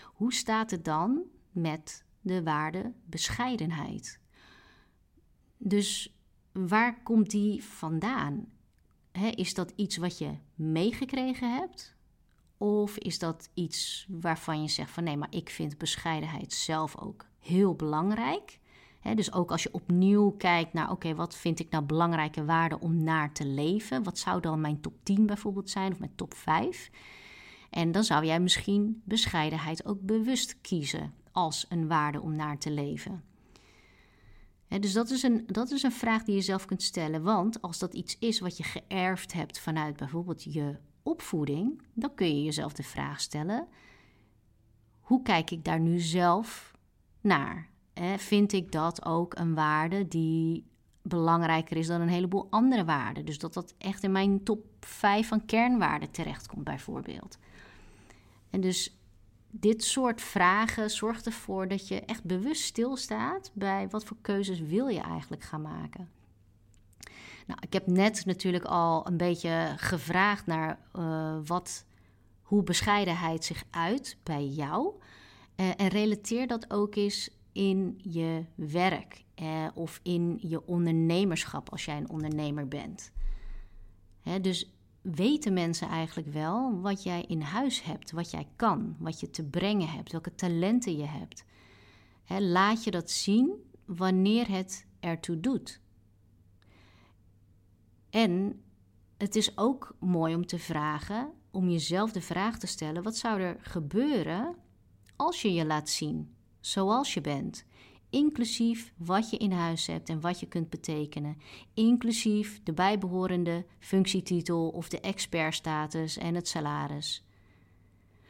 hoe 0.03 0.33
staat 0.33 0.71
het 0.71 0.85
dan 0.85 1.21
met 1.51 2.05
de 2.21 2.43
waarde 2.43 2.93
bescheidenheid? 3.05 4.19
Dus 5.57 6.17
waar 6.51 7.03
komt 7.03 7.29
die 7.29 7.63
vandaan? 7.63 8.51
is 9.35 9.53
dat 9.53 9.73
iets 9.75 9.97
wat 9.97 10.17
je 10.17 10.37
meegekregen 10.55 11.55
hebt? 11.55 11.95
Of 12.57 12.97
is 12.97 13.19
dat 13.19 13.49
iets 13.53 14.07
waarvan 14.09 14.61
je 14.61 14.67
zegt 14.67 14.91
van 14.91 15.03
nee, 15.03 15.17
maar 15.17 15.31
ik 15.33 15.49
vind 15.49 15.77
bescheidenheid 15.77 16.53
zelf 16.53 16.97
ook 16.97 17.25
heel 17.39 17.75
belangrijk? 17.75 18.59
Dus 19.15 19.33
ook 19.33 19.51
als 19.51 19.63
je 19.63 19.73
opnieuw 19.73 20.31
kijkt 20.31 20.73
naar, 20.73 20.91
oké, 20.91 21.15
wat 21.15 21.35
vind 21.35 21.59
ik 21.59 21.69
nou 21.69 21.83
belangrijke 21.83 22.45
waarden 22.45 22.81
om 22.81 23.03
naar 23.03 23.33
te 23.33 23.45
leven? 23.45 24.03
Wat 24.03 24.17
zou 24.17 24.41
dan 24.41 24.61
mijn 24.61 24.81
top 24.81 24.93
10 25.03 25.25
bijvoorbeeld 25.25 25.69
zijn 25.69 25.91
of 25.91 25.99
mijn 25.99 26.15
top 26.15 26.33
5? 26.33 26.89
En 27.69 27.91
dan 27.91 28.03
zou 28.03 28.25
jij 28.25 28.39
misschien 28.39 29.01
bescheidenheid 29.05 29.85
ook 29.85 30.01
bewust 30.01 30.61
kiezen 30.61 31.13
als 31.31 31.65
een 31.69 31.87
waarde 31.87 32.21
om 32.21 32.35
naar 32.35 32.57
te 32.57 32.71
leven. 32.71 33.23
dus 34.67 34.93
dat 34.93 35.09
is, 35.09 35.23
een, 35.23 35.43
dat 35.45 35.71
is 35.71 35.83
een 35.83 35.91
vraag 35.91 36.23
die 36.23 36.35
je 36.35 36.41
zelf 36.41 36.65
kunt 36.65 36.83
stellen. 36.83 37.23
Want 37.23 37.61
als 37.61 37.79
dat 37.79 37.93
iets 37.93 38.19
is 38.19 38.39
wat 38.39 38.57
je 38.57 38.63
geërfd 38.63 39.33
hebt 39.33 39.59
vanuit 39.59 39.95
bijvoorbeeld 39.95 40.43
je 40.43 40.77
opvoeding, 41.03 41.81
dan 41.93 42.15
kun 42.15 42.27
je 42.27 42.43
jezelf 42.43 42.73
de 42.73 42.83
vraag 42.83 43.21
stellen: 43.21 43.67
hoe 45.01 45.21
kijk 45.21 45.51
ik 45.51 45.63
daar 45.63 45.79
nu 45.79 45.99
zelf 45.99 46.73
naar? 47.21 47.69
Vind 48.17 48.53
ik 48.53 48.71
dat 48.71 49.05
ook 49.05 49.37
een 49.37 49.53
waarde 49.53 50.07
die 50.07 50.65
belangrijker 51.01 51.77
is 51.77 51.87
dan 51.87 52.01
een 52.01 52.07
heleboel 52.07 52.47
andere 52.49 52.85
waarden? 52.85 53.25
Dus 53.25 53.37
dat 53.37 53.53
dat 53.53 53.73
echt 53.77 54.03
in 54.03 54.11
mijn 54.11 54.43
top 54.43 54.65
5 54.79 55.27
van 55.27 55.45
kernwaarden 55.45 56.11
terechtkomt, 56.11 56.63
bijvoorbeeld. 56.63 57.37
En 58.49 58.61
dus 58.61 58.97
dit 59.49 59.83
soort 59.83 60.21
vragen 60.21 60.89
zorgt 60.89 61.25
ervoor 61.25 61.67
dat 61.67 61.87
je 61.87 62.01
echt 62.01 62.23
bewust 62.23 62.63
stilstaat 62.63 63.51
bij 63.53 63.87
wat 63.89 64.03
voor 64.03 64.17
keuzes 64.21 64.59
wil 64.59 64.87
je 64.87 65.01
eigenlijk 65.01 65.43
gaan 65.43 65.61
maken. 65.61 66.09
Nou, 67.47 67.59
ik 67.61 67.73
heb 67.73 67.87
net 67.87 68.25
natuurlijk 68.25 68.63
al 68.63 69.07
een 69.07 69.17
beetje 69.17 69.73
gevraagd 69.77 70.45
naar 70.45 70.79
uh, 70.95 71.37
wat, 71.45 71.85
hoe 72.41 72.63
bescheidenheid 72.63 73.45
zich 73.45 73.63
uit 73.69 74.17
bij 74.23 74.45
jou. 74.45 74.93
Uh, 75.55 75.69
en 75.77 75.87
relateer 75.87 76.47
dat 76.47 76.71
ook 76.71 76.95
eens 76.95 77.29
in 77.53 77.99
je 78.03 78.45
werk 78.55 79.23
uh, 79.41 79.67
of 79.73 79.99
in 80.03 80.37
je 80.41 80.67
ondernemerschap 80.67 81.69
als 81.69 81.85
jij 81.85 81.97
een 81.97 82.09
ondernemer 82.09 82.67
bent. 82.67 83.11
Hè, 84.21 84.41
dus 84.41 84.71
weten 85.01 85.53
mensen 85.53 85.87
eigenlijk 85.87 86.27
wel 86.27 86.81
wat 86.81 87.03
jij 87.03 87.21
in 87.27 87.41
huis 87.41 87.83
hebt, 87.83 88.11
wat 88.11 88.31
jij 88.31 88.47
kan, 88.55 88.95
wat 88.99 89.19
je 89.19 89.29
te 89.29 89.43
brengen 89.43 89.89
hebt, 89.89 90.11
welke 90.11 90.35
talenten 90.35 90.97
je 90.97 91.05
hebt. 91.05 91.45
Hè, 92.23 92.39
laat 92.39 92.83
je 92.83 92.91
dat 92.91 93.11
zien 93.11 93.71
wanneer 93.85 94.49
het 94.49 94.87
ertoe 94.99 95.39
doet. 95.39 95.81
En 98.09 98.63
het 99.17 99.35
is 99.35 99.57
ook 99.57 99.95
mooi 99.99 100.35
om 100.35 100.45
te 100.45 100.59
vragen, 100.59 101.31
om 101.51 101.69
jezelf 101.69 102.11
de 102.11 102.21
vraag 102.21 102.59
te 102.59 102.67
stellen: 102.67 103.03
wat 103.03 103.17
zou 103.17 103.41
er 103.41 103.57
gebeuren 103.59 104.55
als 105.15 105.41
je 105.41 105.53
je 105.53 105.65
laat 105.65 105.89
zien, 105.89 106.32
zoals 106.65 107.13
je 107.13 107.21
bent, 107.21 107.65
inclusief 108.09 108.93
wat 108.97 109.29
je 109.29 109.37
in 109.37 109.51
huis 109.51 109.87
hebt 109.87 110.09
en 110.09 110.21
wat 110.21 110.39
je 110.39 110.47
kunt 110.47 110.69
betekenen, 110.69 111.37
inclusief 111.73 112.63
de 112.63 112.73
bijbehorende 112.73 113.65
functietitel 113.79 114.69
of 114.69 114.89
de 114.89 114.99
expertstatus 114.99 116.17
en 116.17 116.35
het 116.35 116.47
salaris. 116.47 117.23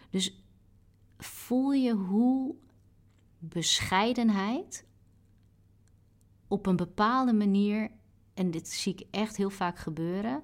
Dus 0.10 0.44
voel 1.18 1.72
je 1.72 1.94
hoe 1.94 2.56
bescheidenheid 3.38 4.86
op 6.48 6.66
een 6.66 6.76
bepaalde 6.76 7.34
manier, 7.34 7.92
en 8.34 8.52
dit 8.52 8.68
zie 8.68 8.94
ik 8.94 9.08
echt 9.12 9.38
heel 9.38 9.50
vaak 9.50 9.78
gebeuren, 9.80 10.44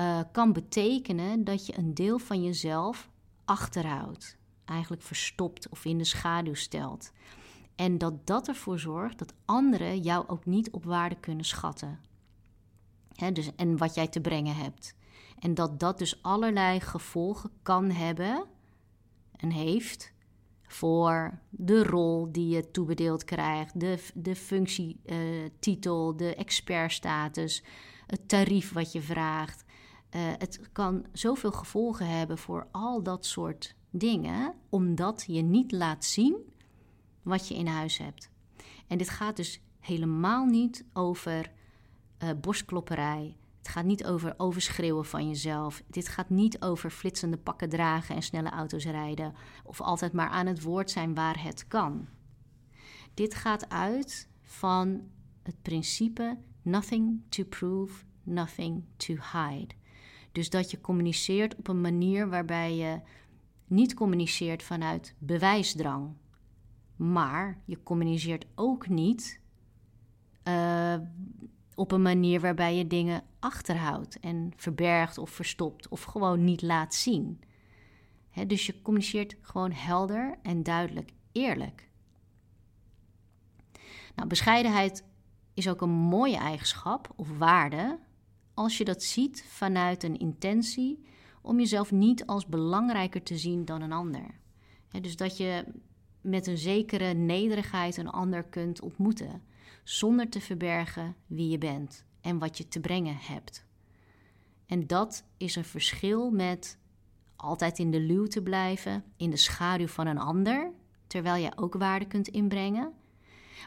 uh, 0.00 0.20
kan 0.32 0.52
betekenen 0.52 1.44
dat 1.44 1.66
je 1.66 1.78
een 1.78 1.94
deel 1.94 2.18
van 2.18 2.42
jezelf 2.42 3.10
achterhoudt, 3.44 4.38
eigenlijk 4.66 5.02
verstopt 5.02 5.68
of 5.68 5.84
in 5.84 5.98
de 5.98 6.04
schaduw 6.04 6.54
stelt. 6.54 7.12
En 7.74 7.98
dat 7.98 8.26
dat 8.26 8.48
ervoor 8.48 8.78
zorgt 8.78 9.18
dat 9.18 9.34
anderen 9.44 10.00
jou 10.00 10.28
ook 10.28 10.46
niet 10.46 10.70
op 10.70 10.84
waarde 10.84 11.16
kunnen 11.20 11.44
schatten. 11.44 12.00
dus, 13.32 13.54
en 13.56 13.76
wat 13.76 13.94
jij 13.94 14.08
te 14.08 14.20
brengen 14.20 14.56
hebt. 14.56 14.94
En 15.38 15.54
dat 15.54 15.80
dat 15.80 15.98
dus 15.98 16.22
allerlei 16.22 16.80
gevolgen 16.80 17.50
kan 17.62 17.90
hebben 17.90 18.44
en 19.36 19.50
heeft 19.50 20.14
voor 20.62 21.38
de 21.50 21.82
rol 21.84 22.32
die 22.32 22.48
je 22.48 22.70
toebedeeld 22.70 23.24
krijgt, 23.24 23.80
de, 23.80 23.98
de 24.14 24.36
functietitel, 24.36 26.12
uh, 26.12 26.18
de 26.18 26.34
expertstatus, 26.34 27.62
het 28.06 28.28
tarief 28.28 28.72
wat 28.72 28.92
je 28.92 29.02
vraagt. 29.02 29.64
Uh, 30.10 30.20
het 30.38 30.60
kan 30.72 31.06
zoveel 31.12 31.52
gevolgen 31.52 32.08
hebben 32.08 32.38
voor 32.38 32.66
al 32.70 33.02
dat 33.02 33.26
soort 33.26 33.74
dingen, 33.96 34.54
omdat 34.68 35.24
je 35.26 35.42
niet 35.42 35.72
laat 35.72 36.04
zien 36.04 36.36
wat 37.22 37.48
je 37.48 37.54
in 37.54 37.66
huis 37.66 37.98
hebt. 37.98 38.30
En 38.86 38.98
dit 38.98 39.08
gaat 39.08 39.36
dus 39.36 39.60
helemaal 39.80 40.44
niet 40.44 40.84
over 40.92 41.52
uh, 42.22 42.30
borstklopperij. 42.40 43.36
Het 43.58 43.68
gaat 43.68 43.84
niet 43.84 44.06
over 44.06 44.34
overschreeuwen 44.36 45.04
van 45.04 45.28
jezelf. 45.28 45.82
Dit 45.86 46.08
gaat 46.08 46.30
niet 46.30 46.62
over 46.62 46.90
flitsende 46.90 47.36
pakken 47.36 47.68
dragen 47.68 48.14
en 48.14 48.22
snelle 48.22 48.50
auto's 48.50 48.84
rijden. 48.84 49.34
Of 49.64 49.80
altijd 49.80 50.12
maar 50.12 50.28
aan 50.28 50.46
het 50.46 50.62
woord 50.62 50.90
zijn 50.90 51.14
waar 51.14 51.42
het 51.42 51.68
kan. 51.68 52.08
Dit 53.14 53.34
gaat 53.34 53.68
uit 53.68 54.28
van 54.42 55.00
het 55.42 55.62
principe 55.62 56.38
nothing 56.62 57.20
to 57.28 57.44
prove, 57.44 58.04
nothing 58.22 58.84
to 58.96 59.14
hide. 59.14 59.74
Dus 60.32 60.50
dat 60.50 60.70
je 60.70 60.80
communiceert 60.80 61.54
op 61.54 61.68
een 61.68 61.80
manier 61.80 62.28
waarbij 62.28 62.76
je 62.76 63.00
niet 63.66 63.94
communiceert 63.94 64.62
vanuit 64.62 65.14
bewijsdrang. 65.18 66.14
Maar 66.96 67.60
je 67.64 67.82
communiceert 67.82 68.46
ook 68.54 68.88
niet 68.88 69.40
uh, 70.44 70.94
op 71.74 71.92
een 71.92 72.02
manier 72.02 72.40
waarbij 72.40 72.76
je 72.76 72.86
dingen 72.86 73.22
achterhoudt 73.38 74.20
en 74.20 74.52
verbergt 74.56 75.18
of 75.18 75.30
verstopt 75.30 75.88
of 75.88 76.02
gewoon 76.02 76.44
niet 76.44 76.62
laat 76.62 76.94
zien. 76.94 77.40
dus 78.46 78.66
je 78.66 78.82
communiceert 78.82 79.36
gewoon 79.40 79.72
helder 79.72 80.38
en 80.42 80.62
duidelijk, 80.62 81.10
eerlijk. 81.32 81.88
Nou, 84.14 84.28
bescheidenheid 84.28 85.04
is 85.54 85.68
ook 85.68 85.80
een 85.80 85.90
mooie 85.90 86.36
eigenschap 86.36 87.12
of 87.16 87.38
waarde 87.38 87.98
als 88.54 88.78
je 88.78 88.84
dat 88.84 89.02
ziet 89.02 89.44
vanuit 89.48 90.02
een 90.02 90.18
intentie 90.18 91.04
om 91.46 91.58
jezelf 91.58 91.92
niet 91.92 92.26
als 92.26 92.46
belangrijker 92.46 93.22
te 93.22 93.36
zien 93.38 93.64
dan 93.64 93.82
een 93.82 93.92
ander. 93.92 94.40
dus 95.00 95.16
dat 95.16 95.36
je 95.36 95.64
met 96.20 96.46
een 96.46 96.58
zekere 96.58 97.12
nederigheid 97.12 97.96
een 97.96 98.10
ander 98.10 98.44
kunt 98.44 98.80
ontmoeten 98.80 99.42
zonder 99.84 100.28
te 100.28 100.40
verbergen 100.40 101.16
wie 101.26 101.48
je 101.48 101.58
bent 101.58 102.04
en 102.20 102.38
wat 102.38 102.58
je 102.58 102.68
te 102.68 102.80
brengen 102.80 103.16
hebt. 103.16 103.64
En 104.66 104.86
dat 104.86 105.24
is 105.36 105.56
een 105.56 105.64
verschil 105.64 106.30
met 106.30 106.78
altijd 107.36 107.78
in 107.78 107.90
de 107.90 108.00
luw 108.00 108.26
te 108.26 108.42
blijven, 108.42 109.04
in 109.16 109.30
de 109.30 109.36
schaduw 109.36 109.86
van 109.86 110.06
een 110.06 110.18
ander, 110.18 110.72
terwijl 111.06 111.42
jij 111.42 111.52
ook 111.56 111.74
waarde 111.74 112.06
kunt 112.06 112.28
inbrengen. 112.28 112.92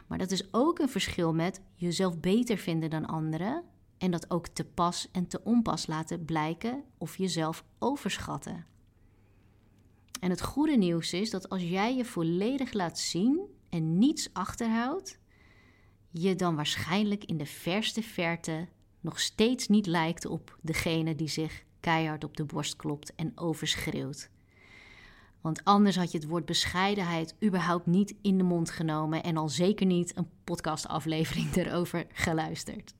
Maar 0.06 0.18
dat 0.18 0.30
is 0.30 0.52
ook 0.52 0.78
een 0.78 0.88
verschil 0.88 1.34
met 1.34 1.60
jezelf 1.74 2.20
beter 2.20 2.56
vinden 2.56 2.90
dan 2.90 3.06
anderen 3.06 3.64
en 4.00 4.10
dat 4.10 4.30
ook 4.30 4.46
te 4.48 4.64
pas 4.64 5.08
en 5.12 5.26
te 5.26 5.40
onpas 5.44 5.86
laten 5.86 6.24
blijken 6.24 6.84
of 6.98 7.16
jezelf 7.16 7.64
overschatten. 7.78 8.66
En 10.20 10.30
het 10.30 10.42
goede 10.42 10.76
nieuws 10.76 11.12
is 11.12 11.30
dat 11.30 11.48
als 11.48 11.62
jij 11.62 11.96
je 11.96 12.04
volledig 12.04 12.72
laat 12.72 12.98
zien 12.98 13.40
en 13.68 13.98
niets 13.98 14.28
achterhoudt, 14.32 15.18
je 16.10 16.34
dan 16.34 16.56
waarschijnlijk 16.56 17.24
in 17.24 17.38
de 17.38 17.46
verste 17.46 18.02
verte 18.02 18.68
nog 19.00 19.20
steeds 19.20 19.68
niet 19.68 19.86
lijkt 19.86 20.26
op 20.26 20.58
degene 20.60 21.14
die 21.14 21.28
zich 21.28 21.64
keihard 21.80 22.24
op 22.24 22.36
de 22.36 22.44
borst 22.44 22.76
klopt 22.76 23.14
en 23.14 23.32
overschreeuwt. 23.34 24.30
Want 25.40 25.64
anders 25.64 25.96
had 25.96 26.12
je 26.12 26.18
het 26.18 26.28
woord 26.28 26.44
bescheidenheid 26.44 27.34
überhaupt 27.44 27.86
niet 27.86 28.14
in 28.22 28.38
de 28.38 28.44
mond 28.44 28.70
genomen 28.70 29.22
en 29.22 29.36
al 29.36 29.48
zeker 29.48 29.86
niet 29.86 30.16
een 30.16 30.28
podcastaflevering 30.44 31.54
erover 31.56 32.06
geluisterd. 32.12 32.94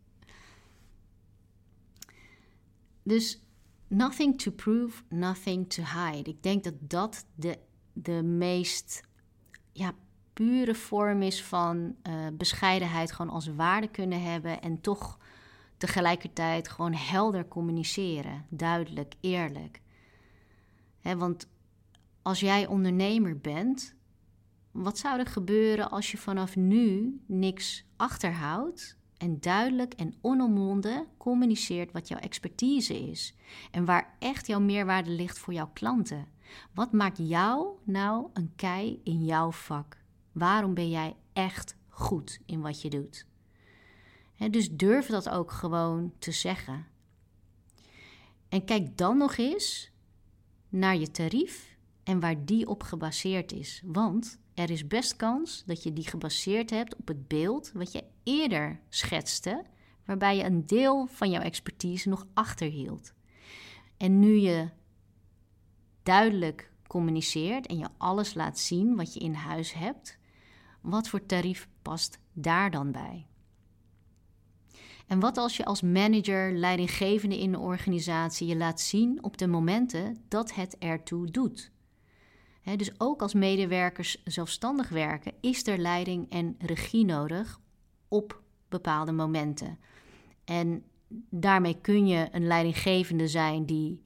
Dus 3.03 3.43
nothing 3.89 4.41
to 4.41 4.51
prove, 4.51 5.03
nothing 5.09 5.69
to 5.73 5.83
hide. 5.83 6.31
Ik 6.31 6.43
denk 6.43 6.65
dat 6.65 6.75
dat 6.81 7.27
de, 7.35 7.59
de 7.93 8.23
meest 8.23 9.03
ja, 9.73 9.95
pure 10.33 10.75
vorm 10.75 11.23
is 11.23 11.43
van 11.43 11.97
uh, 12.09 12.27
bescheidenheid, 12.33 13.13
gewoon 13.13 13.33
als 13.33 13.47
waarde 13.47 13.89
kunnen 13.89 14.23
hebben 14.23 14.61
en 14.61 14.81
toch 14.81 15.19
tegelijkertijd 15.77 16.69
gewoon 16.69 16.95
helder 16.95 17.49
communiceren, 17.49 18.47
duidelijk, 18.49 19.15
eerlijk. 19.21 19.81
want 21.03 21.49
als 22.23 22.41
jij 22.41 22.67
ondernemer 22.67 23.39
bent, 23.39 23.95
wat 24.71 24.99
zou 24.99 25.19
er 25.19 25.27
gebeuren 25.27 25.91
als 25.91 26.11
je 26.11 26.19
vanaf 26.19 26.57
nu 26.57 27.21
niks 27.27 27.85
achterhoudt 27.97 28.97
en 29.20 29.40
duidelijk 29.40 29.94
en 29.94 30.14
onomwonden 30.20 31.06
communiceert 31.16 31.92
wat 31.92 32.09
jouw 32.09 32.18
expertise 32.18 33.09
is 33.11 33.35
en 33.70 33.85
waar 33.85 34.16
echt 34.18 34.46
jouw 34.46 34.61
meerwaarde 34.61 35.11
ligt 35.11 35.38
voor 35.38 35.52
jouw 35.52 35.70
klanten? 35.72 36.26
Wat 36.74 36.92
maakt 36.92 37.18
jou 37.18 37.68
nou 37.85 38.28
een 38.33 38.52
kei 38.56 39.00
in 39.04 39.24
jouw 39.24 39.52
vak? 39.52 39.96
Waarom 40.33 40.74
ben 40.74 40.90
jij 40.90 41.16
echt 41.33 41.76
goed 41.88 42.40
in 42.46 42.61
wat 42.61 42.83
je 42.83 42.90
doet? 42.90 43.26
dus 44.50 44.70
durf 44.70 45.06
dat 45.06 45.28
ook 45.28 45.50
gewoon 45.52 46.12
te 46.18 46.33
zeggen. 46.33 46.87
En 48.48 48.64
kijk 48.64 48.96
dan 48.96 49.16
nog 49.16 49.37
eens 49.37 49.90
naar 50.68 50.96
je 50.96 51.11
tarief 51.11 51.76
en 52.02 52.20
waar 52.20 52.44
die 52.44 52.68
op 52.68 52.83
gebaseerd 52.83 53.52
is. 53.52 53.83
Want 53.85 54.38
er 54.61 54.70
is 54.70 54.87
best 54.87 55.16
kans 55.16 55.62
dat 55.66 55.83
je 55.83 55.92
die 55.92 56.09
gebaseerd 56.09 56.70
hebt 56.70 56.96
op 56.96 57.09
het 57.09 57.29
beeld 57.29 57.70
wat 57.75 57.92
je 57.92 58.05
eerder 58.23 58.81
schetste, 58.88 59.64
waarbij 60.05 60.37
je 60.37 60.44
een 60.44 60.66
deel 60.66 61.07
van 61.07 61.31
jouw 61.31 61.42
expertise 61.42 62.09
nog 62.09 62.27
achterhield. 62.35 63.12
En 63.96 64.18
nu 64.18 64.37
je 64.37 64.68
duidelijk 66.03 66.73
communiceert 66.87 67.66
en 67.66 67.79
je 67.79 67.88
alles 67.96 68.35
laat 68.35 68.59
zien 68.59 68.96
wat 68.96 69.14
je 69.14 69.20
in 69.20 69.35
huis 69.35 69.73
hebt, 69.73 70.18
wat 70.81 71.09
voor 71.09 71.27
tarief 71.27 71.68
past 71.83 72.18
daar 72.33 72.70
dan 72.70 72.92
bij? 72.92 73.27
En 75.07 75.20
wat 75.20 75.37
als 75.37 75.57
je 75.57 75.64
als 75.64 75.83
manager, 75.83 76.53
leidinggevende 76.53 77.38
in 77.38 77.53
de 77.53 77.59
organisatie 77.59 78.46
je 78.46 78.57
laat 78.57 78.81
zien 78.81 79.23
op 79.23 79.38
de 79.38 79.46
momenten 79.46 80.25
dat 80.29 80.55
het 80.55 80.79
ertoe 80.79 81.31
doet? 81.31 81.70
Dus 82.76 83.00
ook 83.00 83.22
als 83.22 83.35
medewerkers 83.35 84.22
zelfstandig 84.24 84.88
werken, 84.88 85.33
is 85.40 85.66
er 85.66 85.78
leiding 85.78 86.30
en 86.30 86.54
regie 86.59 87.04
nodig 87.04 87.61
op 88.09 88.42
bepaalde 88.68 89.12
momenten. 89.12 89.78
En 90.44 90.85
daarmee 91.30 91.80
kun 91.80 92.06
je 92.06 92.28
een 92.33 92.46
leidinggevende 92.46 93.28
zijn 93.28 93.66
die, 93.66 94.02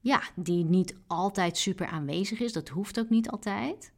ja, 0.00 0.22
die 0.34 0.64
niet 0.64 0.96
altijd 1.06 1.56
super 1.56 1.86
aanwezig 1.86 2.40
is. 2.40 2.52
Dat 2.52 2.68
hoeft 2.68 2.98
ook 2.98 3.08
niet 3.08 3.30
altijd. 3.30 3.92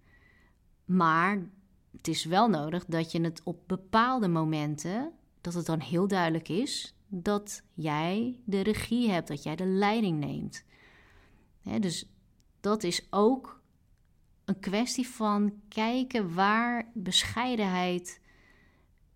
Maar 0.85 1.51
het 1.97 2.09
is 2.09 2.25
wel 2.25 2.49
nodig 2.49 2.85
dat 2.85 3.13
je 3.13 3.21
het 3.21 3.41
op 3.45 3.61
bepaalde 3.67 4.29
momenten, 4.29 5.13
dat 5.41 5.55
het 5.55 5.67
dan 5.67 5.81
heel 5.81 6.09
duidelijk 6.09 6.49
is 6.49 6.97
dat 7.09 7.63
jij 7.75 8.41
de 8.45 8.61
regie 8.61 9.11
hebt, 9.11 9.29
dat 9.29 9.43
jij 9.43 9.57
de 9.57 9.67
leiding 9.67 10.19
neemt. 10.19 10.65
dus 11.81 12.11
dat 12.61 12.83
is 12.83 13.07
ook 13.11 13.56
een 14.47 14.61
kwestie 14.61 15.09
van 15.09 15.53
kijken 15.69 16.35
waar 16.35 16.91
bescheidenheid 16.95 18.21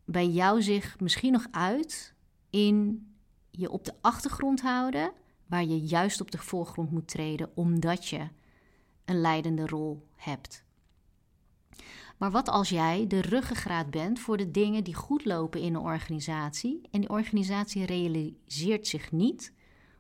bij 0.05 0.27
jou 0.27 0.63
zich 0.63 1.01
misschien 1.01 1.33
nog 1.33 1.47
uit 1.51 2.15
in 2.51 3.07
je 3.51 3.71
op 3.71 3.85
de 3.85 3.95
achtergrond 4.01 4.61
houden, 4.61 5.13
waar 5.47 5.65
je 5.65 5.81
juist 5.81 6.21
op 6.21 6.31
de 6.31 6.39
voorgrond 6.39 6.91
moet 6.91 7.09
treden 7.09 7.51
omdat 7.55 8.07
je 8.07 8.29
een 9.05 9.21
leidende 9.21 9.67
rol 9.67 10.07
hebt. 10.17 10.65
Maar 12.19 12.31
wat 12.31 12.49
als 12.49 12.69
jij 12.69 13.07
de 13.07 13.21
ruggengraat 13.21 13.91
bent 13.91 14.21
voor 14.21 14.37
de 14.37 14.51
dingen 14.51 14.85
die 14.85 14.95
goed 14.95 15.25
lopen 15.25 15.61
in 15.61 15.75
een 15.75 15.81
organisatie 15.81 16.81
en 16.91 17.01
die 17.01 17.11
organisatie 17.11 17.87
realiseert 17.87 18.87
zich 18.87 19.13
niet 19.13 19.53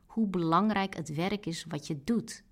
hoe 0.06 0.26
belangrijk 0.26 0.96
het 0.96 1.14
werk 1.14 1.46
is 1.46 1.64
wat 1.68 1.86
je 1.86 2.04
doet? 2.04 2.44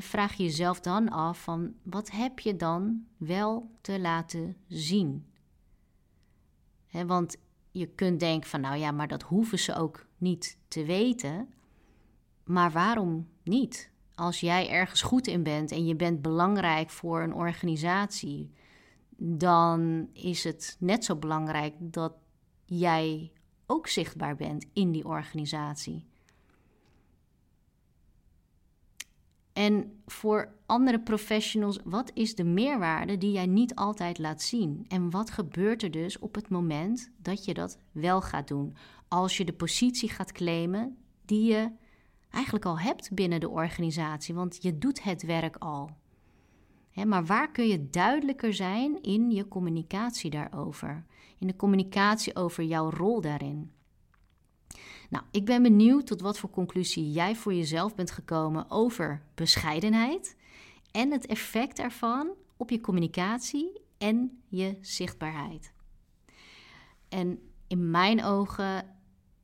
Vraag 0.00 0.34
je 0.34 0.42
jezelf 0.42 0.80
dan 0.80 1.08
af 1.08 1.42
van 1.42 1.74
wat 1.82 2.10
heb 2.10 2.38
je 2.38 2.56
dan 2.56 3.06
wel 3.16 3.70
te 3.80 4.00
laten 4.00 4.56
zien? 4.68 5.26
want 7.06 7.36
je 7.70 7.86
kunt 7.86 8.20
denken 8.20 8.50
van 8.50 8.60
nou 8.60 8.76
ja, 8.76 8.90
maar 8.90 9.08
dat 9.08 9.22
hoeven 9.22 9.58
ze 9.58 9.74
ook 9.74 10.06
niet 10.18 10.58
te 10.68 10.84
weten. 10.84 11.48
Maar 12.44 12.70
waarom 12.70 13.28
niet? 13.42 13.90
Als 14.14 14.40
jij 14.40 14.68
ergens 14.68 15.02
goed 15.02 15.26
in 15.26 15.42
bent 15.42 15.70
en 15.70 15.86
je 15.86 15.96
bent 15.96 16.22
belangrijk 16.22 16.90
voor 16.90 17.22
een 17.22 17.34
organisatie, 17.34 18.52
dan 19.16 20.08
is 20.12 20.44
het 20.44 20.76
net 20.78 21.04
zo 21.04 21.16
belangrijk 21.16 21.74
dat 21.78 22.12
jij 22.64 23.32
ook 23.66 23.86
zichtbaar 23.86 24.36
bent 24.36 24.66
in 24.72 24.92
die 24.92 25.06
organisatie. 25.06 26.06
En 29.52 30.02
voor 30.06 30.54
andere 30.66 31.00
professionals, 31.00 31.78
wat 31.84 32.10
is 32.14 32.34
de 32.34 32.44
meerwaarde 32.44 33.18
die 33.18 33.32
jij 33.32 33.46
niet 33.46 33.74
altijd 33.74 34.18
laat 34.18 34.42
zien? 34.42 34.84
En 34.88 35.10
wat 35.10 35.30
gebeurt 35.30 35.82
er 35.82 35.90
dus 35.90 36.18
op 36.18 36.34
het 36.34 36.48
moment 36.48 37.10
dat 37.16 37.44
je 37.44 37.54
dat 37.54 37.78
wel 37.92 38.20
gaat 38.20 38.48
doen? 38.48 38.76
Als 39.08 39.36
je 39.36 39.44
de 39.44 39.52
positie 39.52 40.08
gaat 40.08 40.32
claimen 40.32 40.96
die 41.24 41.44
je 41.44 41.70
eigenlijk 42.30 42.64
al 42.64 42.78
hebt 42.78 43.14
binnen 43.14 43.40
de 43.40 43.48
organisatie, 43.48 44.34
want 44.34 44.58
je 44.62 44.78
doet 44.78 45.02
het 45.02 45.22
werk 45.22 45.56
al. 45.56 45.90
maar 47.06 47.24
waar 47.24 47.50
kun 47.50 47.66
je 47.66 47.90
duidelijker 47.90 48.54
zijn 48.54 49.02
in 49.02 49.30
je 49.30 49.48
communicatie 49.48 50.30
daarover? 50.30 51.04
In 51.38 51.46
de 51.46 51.56
communicatie 51.56 52.36
over 52.36 52.64
jouw 52.64 52.90
rol 52.90 53.20
daarin. 53.20 53.70
Nou, 55.10 55.24
ik 55.30 55.44
ben 55.44 55.62
benieuwd 55.62 56.06
tot 56.06 56.20
wat 56.20 56.38
voor 56.38 56.50
conclusie 56.50 57.10
jij 57.12 57.36
voor 57.36 57.54
jezelf 57.54 57.94
bent 57.94 58.10
gekomen 58.10 58.70
over 58.70 59.22
bescheidenheid 59.34 60.36
en 60.90 61.10
het 61.10 61.26
effect 61.26 61.78
ervan 61.78 62.30
op 62.56 62.70
je 62.70 62.80
communicatie 62.80 63.80
en 63.98 64.42
je 64.48 64.76
zichtbaarheid. 64.80 65.72
En 67.08 67.38
in 67.66 67.90
mijn 67.90 68.24
ogen 68.24 68.96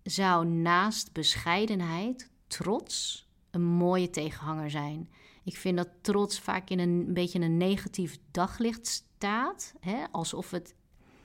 zou 0.03 0.47
naast 0.47 1.12
bescheidenheid 1.12 2.31
trots 2.47 3.27
een 3.51 3.64
mooie 3.64 4.11
tegenhanger 4.11 4.71
zijn. 4.71 5.11
Ik 5.45 5.57
vind 5.57 5.77
dat 5.77 5.88
trots 6.01 6.41
vaak 6.41 6.71
in 6.71 6.79
een, 6.79 7.14
beetje 7.14 7.41
een 7.41 7.57
negatief 7.57 8.19
daglicht 8.31 8.87
staat, 8.87 9.75
hè? 9.81 10.05
alsof 10.11 10.51
het 10.51 10.75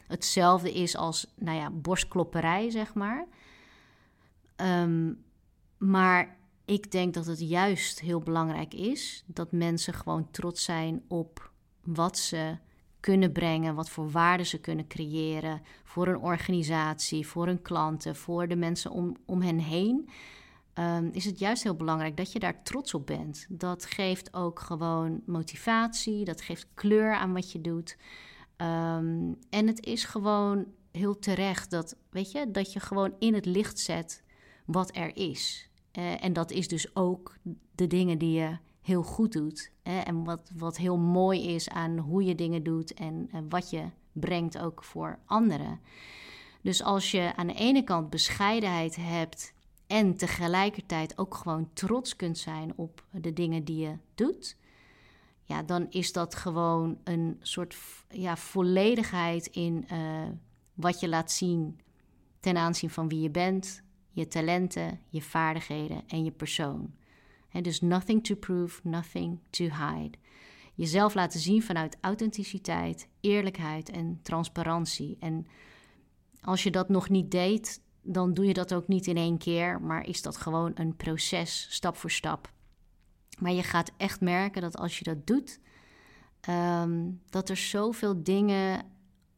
hetzelfde 0.07 0.73
is 0.73 0.95
als 0.95 1.33
nou 1.35 1.57
ja, 1.57 1.69
borstklopperij, 1.69 2.69
zeg 2.69 2.93
maar. 2.93 3.27
Ehm, 4.55 5.13
maar 5.77 6.37
ik 6.65 6.91
denk 6.91 7.13
dat 7.13 7.25
het 7.25 7.39
juist 7.39 7.99
heel 7.99 8.19
belangrijk 8.19 8.73
is 8.73 9.23
dat 9.25 9.51
mensen 9.51 9.93
gewoon 9.93 10.31
trots 10.31 10.63
zijn 10.63 11.03
op 11.07 11.51
wat 11.83 12.17
ze 12.17 12.57
kunnen 12.99 13.31
brengen, 13.31 13.75
wat 13.75 13.89
voor 13.89 14.09
waarde 14.09 14.43
ze 14.43 14.59
kunnen 14.59 14.87
creëren 14.87 15.61
voor 15.83 16.07
een 16.07 16.19
organisatie, 16.19 17.27
voor 17.27 17.45
hun 17.45 17.61
klanten, 17.61 18.15
voor 18.15 18.47
de 18.47 18.55
mensen 18.55 18.91
om, 18.91 19.17
om 19.25 19.41
hen 19.41 19.59
heen. 19.59 20.09
Ehm, 20.73 21.09
is 21.11 21.25
het 21.25 21.39
juist 21.39 21.63
heel 21.63 21.75
belangrijk 21.75 22.17
dat 22.17 22.31
je 22.31 22.39
daar 22.39 22.63
trots 22.63 22.93
op 22.93 23.05
bent. 23.05 23.45
Dat 23.49 23.85
geeft 23.85 24.33
ook 24.33 24.59
gewoon 24.59 25.21
motivatie, 25.25 26.25
dat 26.25 26.41
geeft 26.41 26.67
kleur 26.73 27.13
aan 27.13 27.33
wat 27.33 27.51
je 27.51 27.61
doet. 27.61 27.97
Ehm, 28.55 29.33
en 29.49 29.67
het 29.67 29.85
is 29.85 30.03
gewoon 30.03 30.65
heel 30.91 31.19
terecht 31.19 31.69
dat, 31.71 31.95
weet 32.09 32.31
je, 32.31 32.51
dat 32.51 32.73
je 32.73 32.79
gewoon 32.79 33.13
in 33.19 33.33
het 33.33 33.45
licht 33.45 33.79
zet 33.79 34.22
wat 34.65 34.95
er 34.95 35.15
is. 35.15 35.69
Uh, 35.97 36.23
en 36.23 36.33
dat 36.33 36.51
is 36.51 36.67
dus 36.67 36.95
ook 36.95 37.35
de 37.75 37.87
dingen 37.87 38.17
die 38.17 38.39
je 38.39 38.57
heel 38.81 39.03
goed 39.03 39.31
doet. 39.31 39.71
en 39.83 40.23
wat, 40.23 40.51
wat 40.55 40.77
heel 40.77 40.97
mooi 40.97 41.47
is 41.47 41.69
aan 41.69 41.97
hoe 41.97 42.23
je 42.23 42.35
dingen 42.35 42.63
doet 42.63 42.93
en 42.93 43.29
wat 43.49 43.69
je 43.69 43.83
brengt 44.11 44.57
ook 44.57 44.83
voor 44.83 45.19
anderen. 45.25 45.79
Dus 46.61 46.83
als 46.83 47.11
je 47.11 47.31
aan 47.35 47.47
de 47.47 47.53
ene 47.53 47.83
kant 47.83 48.09
bescheidenheid 48.09 48.95
hebt 48.95 49.53
en 49.87 50.15
tegelijkertijd 50.15 51.17
ook 51.17 51.35
gewoon 51.35 51.69
trots 51.73 52.15
kunt 52.15 52.37
zijn 52.37 52.73
op 52.75 53.05
de 53.11 53.33
dingen 53.33 53.63
die 53.63 53.77
je 53.77 53.97
doet, 54.15 54.57
ja, 55.43 55.63
dan 55.63 55.87
is 55.89 56.11
dat 56.11 56.35
gewoon 56.35 56.97
een 57.03 57.37
soort 57.41 57.77
ja, 58.09 58.37
volledigheid 58.37 59.47
in 59.47 59.87
uh, 59.91 60.27
wat 60.73 60.99
je 60.99 61.09
laat 61.09 61.31
zien 61.31 61.79
ten 62.39 62.57
aanzien 62.57 62.89
van 62.89 63.07
wie 63.07 63.21
je 63.21 63.29
bent, 63.29 63.83
je 64.13 64.27
talenten, 64.27 64.99
je 65.09 65.21
vaardigheden 65.21 66.03
en 66.07 66.23
je 66.23 66.31
persoon. 66.31 66.93
dus 67.61 67.81
nothing 67.81 68.23
to 68.23 68.35
prove, 68.35 68.79
nothing 68.83 69.39
to 69.49 69.63
hide. 69.63 70.17
Jezelf 70.75 71.13
laten 71.13 71.39
zien 71.39 71.63
vanuit 71.63 71.97
authenticiteit, 72.01 73.07
eerlijkheid 73.21 73.89
en 73.89 74.19
transparantie. 74.21 75.17
En 75.19 75.47
als 76.41 76.63
je 76.63 76.71
dat 76.71 76.89
nog 76.89 77.09
niet 77.09 77.31
deed, 77.31 77.81
dan 78.01 78.33
doe 78.33 78.45
je 78.45 78.53
dat 78.53 78.73
ook 78.73 78.87
niet 78.87 79.07
in 79.07 79.17
één 79.17 79.37
keer, 79.37 79.81
maar 79.81 80.07
is 80.07 80.21
dat 80.21 80.37
gewoon 80.37 80.71
een 80.75 80.95
proces, 80.95 81.67
stap 81.69 81.95
voor 81.95 82.11
stap. 82.11 82.51
Maar 83.39 83.51
je 83.51 83.63
gaat 83.63 83.91
echt 83.97 84.21
merken 84.21 84.61
dat 84.61 84.77
als 84.77 84.97
je 84.97 85.03
dat 85.03 85.27
doet, 85.27 85.59
ehm, 86.41 87.11
dat 87.29 87.49
er 87.49 87.57
zoveel 87.57 88.23
dingen 88.23 88.85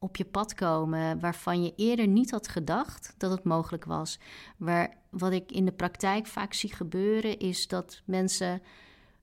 op 0.06 0.16
je 0.16 0.26
pad 0.26 0.54
komen 0.54 1.20
waarvan 1.20 1.64
je 1.64 1.74
eerder 1.76 2.08
niet 2.08 2.32
had 2.32 2.48
gedacht 2.48 3.14
dat 3.18 3.32
het 3.32 3.44
mogelijk 3.44 3.86
was. 3.86 4.20
Waar, 4.58 4.98
wat 5.10 5.32
ik 5.32 5.52
in 5.52 5.66
de 5.66 5.72
praktijk 5.72 6.28
vaak 6.28 6.54
zie 6.54 6.74
gebeuren 6.74 7.40
is 7.40 7.68
dat 7.68 8.02
mensen 8.06 8.62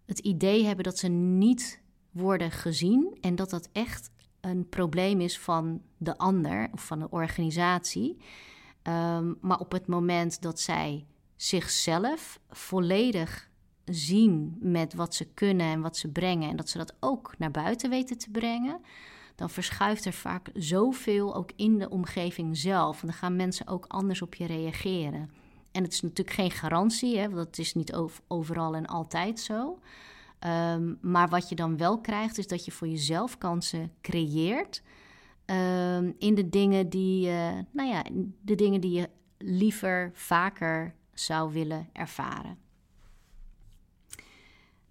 het 0.06 0.18
idee 0.18 0.64
hebben 0.64 0.84
dat 0.84 0.98
ze 0.98 1.08
niet 1.08 1.80
worden 2.10 2.50
gezien 2.50 3.18
en 3.20 3.34
dat 3.34 3.50
dat 3.50 3.68
echt 3.72 4.10
een 4.40 4.68
probleem 4.68 5.20
is 5.20 5.38
van 5.38 5.82
de 5.96 6.18
ander 6.18 6.68
of 6.72 6.84
van 6.86 6.98
de 6.98 7.10
organisatie. 7.10 8.16
Ehm, 8.82 9.32
maar 9.40 9.58
op 9.58 9.72
het 9.72 9.86
moment 9.86 10.42
dat 10.42 10.60
zij 10.60 11.06
zichzelf 11.36 12.40
volledig 12.50 13.50
zien 13.84 14.56
met 14.60 14.94
wat 14.94 15.14
ze 15.14 15.24
kunnen 15.24 15.66
en 15.66 15.80
wat 15.80 15.96
ze 15.96 16.08
brengen 16.08 16.50
en 16.50 16.56
dat 16.56 16.68
ze 16.68 16.78
dat 16.78 16.94
ook 17.00 17.34
naar 17.38 17.50
buiten 17.50 17.90
weten 17.90 18.18
te 18.18 18.30
brengen, 18.30 18.80
dan 19.34 19.50
verschuift 19.50 20.04
er 20.04 20.12
vaak 20.12 20.50
zoveel 20.54 21.34
ook 21.34 21.50
in 21.56 21.78
de 21.78 21.88
omgeving 21.88 22.56
zelf. 22.56 23.00
En 23.00 23.06
dan 23.06 23.16
gaan 23.16 23.36
mensen 23.36 23.66
ook 23.66 23.84
anders 23.88 24.22
op 24.22 24.34
je 24.34 24.46
reageren. 24.46 25.30
En 25.72 25.82
het 25.82 25.92
is 25.92 26.00
natuurlijk 26.00 26.36
geen 26.36 26.50
garantie, 26.50 27.18
hè, 27.18 27.30
want 27.30 27.46
dat 27.46 27.58
is 27.58 27.74
niet 27.74 27.94
overal 28.28 28.74
en 28.74 28.86
altijd 28.86 29.40
zo. 29.40 29.78
Ehm, 30.38 30.94
maar 31.00 31.28
wat 31.28 31.48
je 31.48 31.54
dan 31.54 31.76
wel 31.76 32.00
krijgt, 32.00 32.38
is 32.38 32.46
dat 32.46 32.64
je 32.64 32.70
voor 32.70 32.88
jezelf 32.88 33.38
kansen 33.38 33.92
creëert. 34.00 34.82
Ehm, 35.44 36.12
in 36.18 36.34
de 36.34 36.48
dingen 36.48 36.88
die, 36.88 37.26
nou 37.70 37.88
ja, 37.88 38.04
de 38.40 38.54
dingen 38.54 38.80
die 38.80 38.92
je 38.92 39.08
liever 39.38 40.10
vaker 40.14 40.94
zou 41.14 41.52
willen 41.52 41.88
ervaren. 41.92 42.61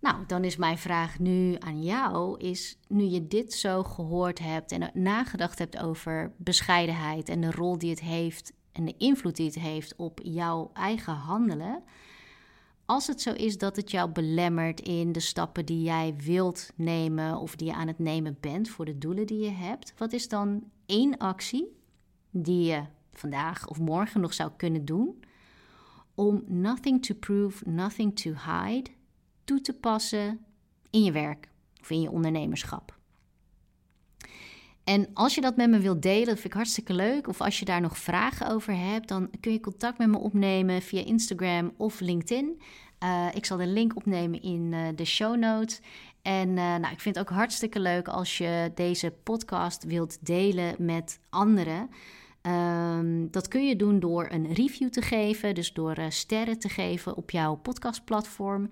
Nou, 0.01 0.25
dan 0.27 0.43
is 0.43 0.55
mijn 0.55 0.77
vraag 0.77 1.19
nu 1.19 1.55
aan 1.59 1.83
jou: 1.83 2.39
is 2.39 2.77
nu 2.87 3.03
je 3.03 3.27
dit 3.27 3.53
zo 3.53 3.83
gehoord 3.83 4.39
hebt 4.39 4.71
en 4.71 4.91
nagedacht 4.93 5.59
hebt 5.59 5.77
over 5.77 6.31
bescheidenheid 6.37 7.29
en 7.29 7.41
de 7.41 7.51
rol 7.51 7.77
die 7.77 7.89
het 7.89 7.99
heeft 7.99 8.53
en 8.71 8.85
de 8.85 8.95
invloed 8.97 9.35
die 9.35 9.45
het 9.45 9.59
heeft 9.59 9.95
op 9.95 10.19
jouw 10.23 10.71
eigen 10.73 11.13
handelen. 11.13 11.83
Als 12.85 13.07
het 13.07 13.21
zo 13.21 13.31
is 13.31 13.57
dat 13.57 13.75
het 13.75 13.91
jou 13.91 14.09
belemmert 14.09 14.79
in 14.79 15.11
de 15.11 15.19
stappen 15.19 15.65
die 15.65 15.81
jij 15.81 16.13
wilt 16.17 16.71
nemen 16.75 17.37
of 17.37 17.55
die 17.55 17.67
je 17.67 17.73
aan 17.73 17.87
het 17.87 17.99
nemen 17.99 18.37
bent 18.39 18.69
voor 18.69 18.85
de 18.85 18.97
doelen 18.97 19.27
die 19.27 19.39
je 19.39 19.51
hebt, 19.51 19.93
wat 19.97 20.13
is 20.13 20.27
dan 20.27 20.63
één 20.85 21.17
actie 21.17 21.77
die 22.31 22.63
je 22.63 22.83
vandaag 23.13 23.67
of 23.67 23.79
morgen 23.79 24.21
nog 24.21 24.33
zou 24.33 24.51
kunnen 24.57 24.85
doen 24.85 25.23
om 26.15 26.43
nothing 26.47 27.05
to 27.05 27.15
prove, 27.15 27.69
nothing 27.69 28.15
to 28.15 28.29
hide 28.31 28.89
toe 29.51 29.61
te 29.61 29.73
passen 29.73 30.45
in 30.89 31.03
je 31.03 31.11
werk 31.11 31.49
of 31.81 31.89
in 31.89 32.01
je 32.01 32.11
ondernemerschap. 32.11 32.99
En 34.83 35.07
als 35.13 35.35
je 35.35 35.41
dat 35.41 35.55
met 35.55 35.69
me 35.69 35.79
wilt 35.79 36.01
delen, 36.01 36.25
dat 36.25 36.33
vind 36.33 36.45
ik 36.45 36.53
hartstikke 36.53 36.93
leuk. 36.93 37.27
Of 37.27 37.41
als 37.41 37.59
je 37.59 37.65
daar 37.65 37.81
nog 37.81 37.97
vragen 37.97 38.47
over 38.47 38.77
hebt, 38.77 39.07
dan 39.07 39.29
kun 39.39 39.51
je 39.51 39.59
contact 39.59 39.97
met 39.97 40.07
me 40.07 40.17
opnemen 40.17 40.81
via 40.81 41.05
Instagram 41.05 41.73
of 41.77 41.99
LinkedIn. 41.99 42.61
Uh, 43.03 43.27
ik 43.33 43.45
zal 43.45 43.57
de 43.57 43.67
link 43.67 43.95
opnemen 43.95 44.41
in 44.41 44.71
uh, 44.71 44.87
de 44.95 45.05
show 45.05 45.37
notes. 45.37 45.81
En 46.21 46.49
uh, 46.49 46.55
nou, 46.55 46.91
ik 46.91 46.99
vind 46.99 47.15
het 47.15 47.29
ook 47.29 47.35
hartstikke 47.35 47.79
leuk 47.79 48.07
als 48.07 48.37
je 48.37 48.71
deze 48.75 49.13
podcast 49.23 49.83
wilt 49.83 50.25
delen 50.25 50.75
met 50.77 51.19
anderen. 51.29 51.89
Um, 52.41 53.31
dat 53.31 53.47
kun 53.47 53.67
je 53.67 53.75
doen 53.75 53.99
door 53.99 54.27
een 54.29 54.53
review 54.53 54.89
te 54.89 55.01
geven, 55.01 55.55
dus 55.55 55.73
door 55.73 55.97
sterren 56.09 56.59
te 56.59 56.69
geven 56.69 57.15
op 57.15 57.31
jouw 57.31 57.55
podcastplatform. 57.55 58.69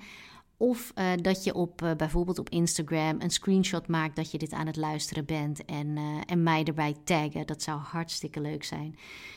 Of 0.62 0.92
uh, 0.96 1.12
dat 1.22 1.44
je 1.44 1.54
op 1.54 1.82
uh, 1.82 1.92
bijvoorbeeld 1.96 2.40
op 2.40 2.50
Instagram 2.50 3.22
een 3.22 3.30
screenshot 3.30 3.88
maakt 3.88 4.16
dat 4.16 4.32
je 4.32 4.38
dit 4.38 4.52
aan 4.52 4.68
het 4.68 4.76
luisteren 4.76 5.26
bent 5.26 5.66
en, 5.66 5.88
uh, 5.88 6.22
en 6.26 6.44
mij 6.44 6.64
erbij 6.64 6.96
taggen. 7.04 7.46
Dat 7.46 7.62
zou 7.62 7.80
hartstikke 7.80 8.42
leuk 8.42 8.64
zijn. 8.64 8.96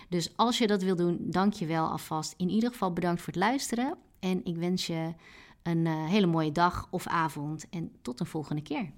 Dus 0.09 0.37
als 0.37 0.59
je 0.59 0.67
dat 0.67 0.83
wil 0.83 0.97
doen, 0.97 1.19
dank 1.21 1.53
je 1.53 1.67
wel 1.67 1.87
alvast. 1.87 2.35
In 2.37 2.49
ieder 2.49 2.71
geval 2.71 2.93
bedankt 2.93 3.21
voor 3.21 3.33
het 3.33 3.43
luisteren. 3.43 3.95
En 4.21 4.45
ik 4.45 4.57
wens 4.57 4.87
je 4.87 5.15
een 5.63 5.87
hele 5.87 6.27
mooie 6.27 6.53
dag 6.53 6.89
of 6.91 7.07
avond. 7.07 7.67
En 7.71 7.93
tot 8.01 8.21
een 8.21 8.27
volgende 8.27 8.63
keer. 8.63 8.93